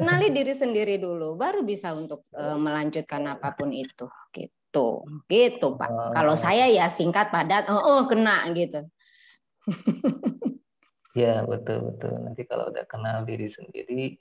[0.00, 4.08] Kenali diri sendiri dulu, baru bisa untuk uh, melanjutkan apa pun itu.
[4.34, 4.55] Gitu,
[5.26, 5.90] gitu Pak.
[5.90, 6.10] Oh.
[6.12, 8.84] Kalau saya ya singkat padat, oh, oh kena gitu.
[11.16, 12.12] Ya, betul betul.
[12.20, 14.20] Nanti kalau udah kenal diri sendiri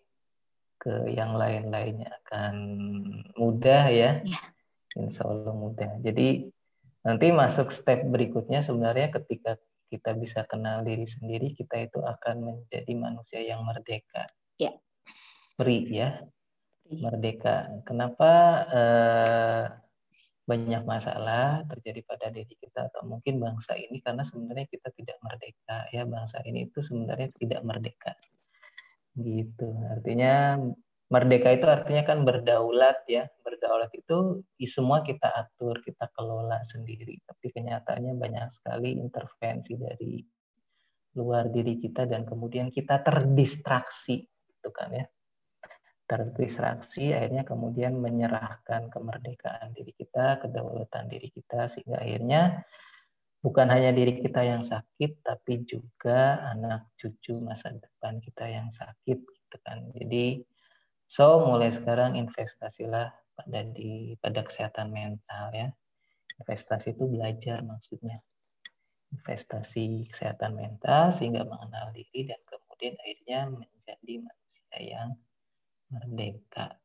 [0.80, 2.56] ke yang lain-lainnya akan
[3.36, 4.24] mudah ya.
[4.24, 4.40] ya.
[4.96, 5.92] Insya Allah mudah.
[6.00, 6.48] Jadi
[7.04, 9.60] nanti masuk step berikutnya sebenarnya ketika
[9.92, 14.32] kita bisa kenal diri sendiri, kita itu akan menjadi manusia yang merdeka.
[14.56, 14.72] Ya.
[15.60, 16.24] Free ya.
[16.88, 17.76] Merdeka.
[17.84, 18.32] Kenapa
[18.72, 19.64] eh,
[20.46, 25.90] banyak masalah terjadi pada diri kita atau mungkin bangsa ini karena sebenarnya kita tidak merdeka
[25.90, 26.06] ya.
[26.06, 28.14] Bangsa ini itu sebenarnya tidak merdeka.
[29.18, 29.70] Gitu.
[29.90, 30.62] Artinya
[31.10, 33.26] merdeka itu artinya kan berdaulat ya.
[33.42, 37.18] Berdaulat itu semua kita atur kita kelola sendiri.
[37.26, 40.22] Tapi kenyataannya banyak sekali intervensi dari
[41.18, 45.06] luar diri kita dan kemudian kita terdistraksi itu kan ya
[46.06, 52.62] terdistraksi akhirnya kemudian menyerahkan kemerdekaan diri kita, kedaulatan diri kita sehingga akhirnya
[53.42, 59.18] bukan hanya diri kita yang sakit tapi juga anak cucu masa depan kita yang sakit
[59.22, 59.86] gitu kan.
[59.98, 60.42] Jadi
[61.10, 65.70] so mulai sekarang investasilah pada di pada kesehatan mental ya.
[66.42, 68.22] Investasi itu belajar maksudnya.
[69.14, 75.10] Investasi kesehatan mental sehingga mengenal diri dan kemudian akhirnya menjadi manusia yang
[75.96, 76.76] merdeka.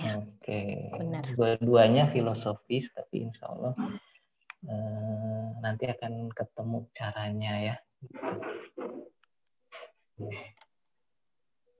[0.00, 0.90] Ya, Oke.
[0.90, 1.30] Okay.
[1.36, 3.76] Dua-duanya filosofis, tapi insya Allah
[4.66, 7.76] eh, nanti akan ketemu caranya ya.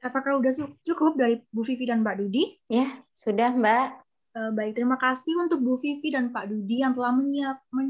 [0.05, 0.53] Apakah udah
[0.85, 2.45] cukup dari Bu Vivi dan Mbak Dudi?
[2.69, 4.05] Ya, sudah Mbak.
[4.35, 7.89] Uh, baik, terima kasih untuk Bu Vivi dan Pak Dudi yang telah menyiap, men,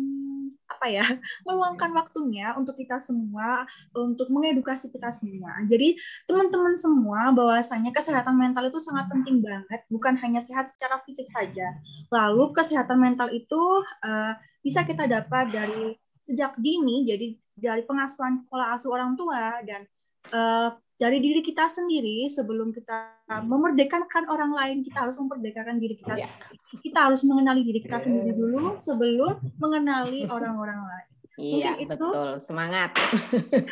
[0.75, 1.07] apa ya,
[1.47, 3.65] meluangkan waktunya untuk kita semua,
[3.95, 5.63] untuk mengedukasi kita semua.
[5.71, 5.95] Jadi
[6.27, 11.79] teman-teman semua bahwasanya kesehatan mental itu sangat penting banget, bukan hanya sehat secara fisik saja.
[12.11, 13.63] Lalu kesehatan mental itu
[14.05, 15.95] uh, bisa kita dapat dari
[16.25, 19.87] sejak dini, jadi dari pengasuhan pola asuh orang tua dan
[20.35, 26.15] uh, dari diri kita sendiri sebelum kita memerdekakan orang lain kita harus memerdekakan diri kita
[26.15, 26.31] yeah.
[26.79, 32.39] kita harus mengenali diri kita sendiri dulu sebelum mengenali orang-orang lain Iya, itu, betul.
[32.39, 32.95] Semangat.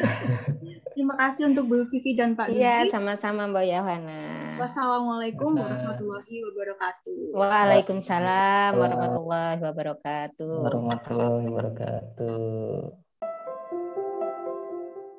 [0.92, 4.22] Terima kasih untuk Bu Vivi dan Pak Iya, sama-sama Mbak Yohana.
[4.58, 7.38] Wassalamualaikum warahmatullahi wabarakatuh.
[7.38, 10.54] Waalaikumsalam warahmatullahi wabarakatuh.
[10.66, 13.11] Warahmatullahi wabarakatuh.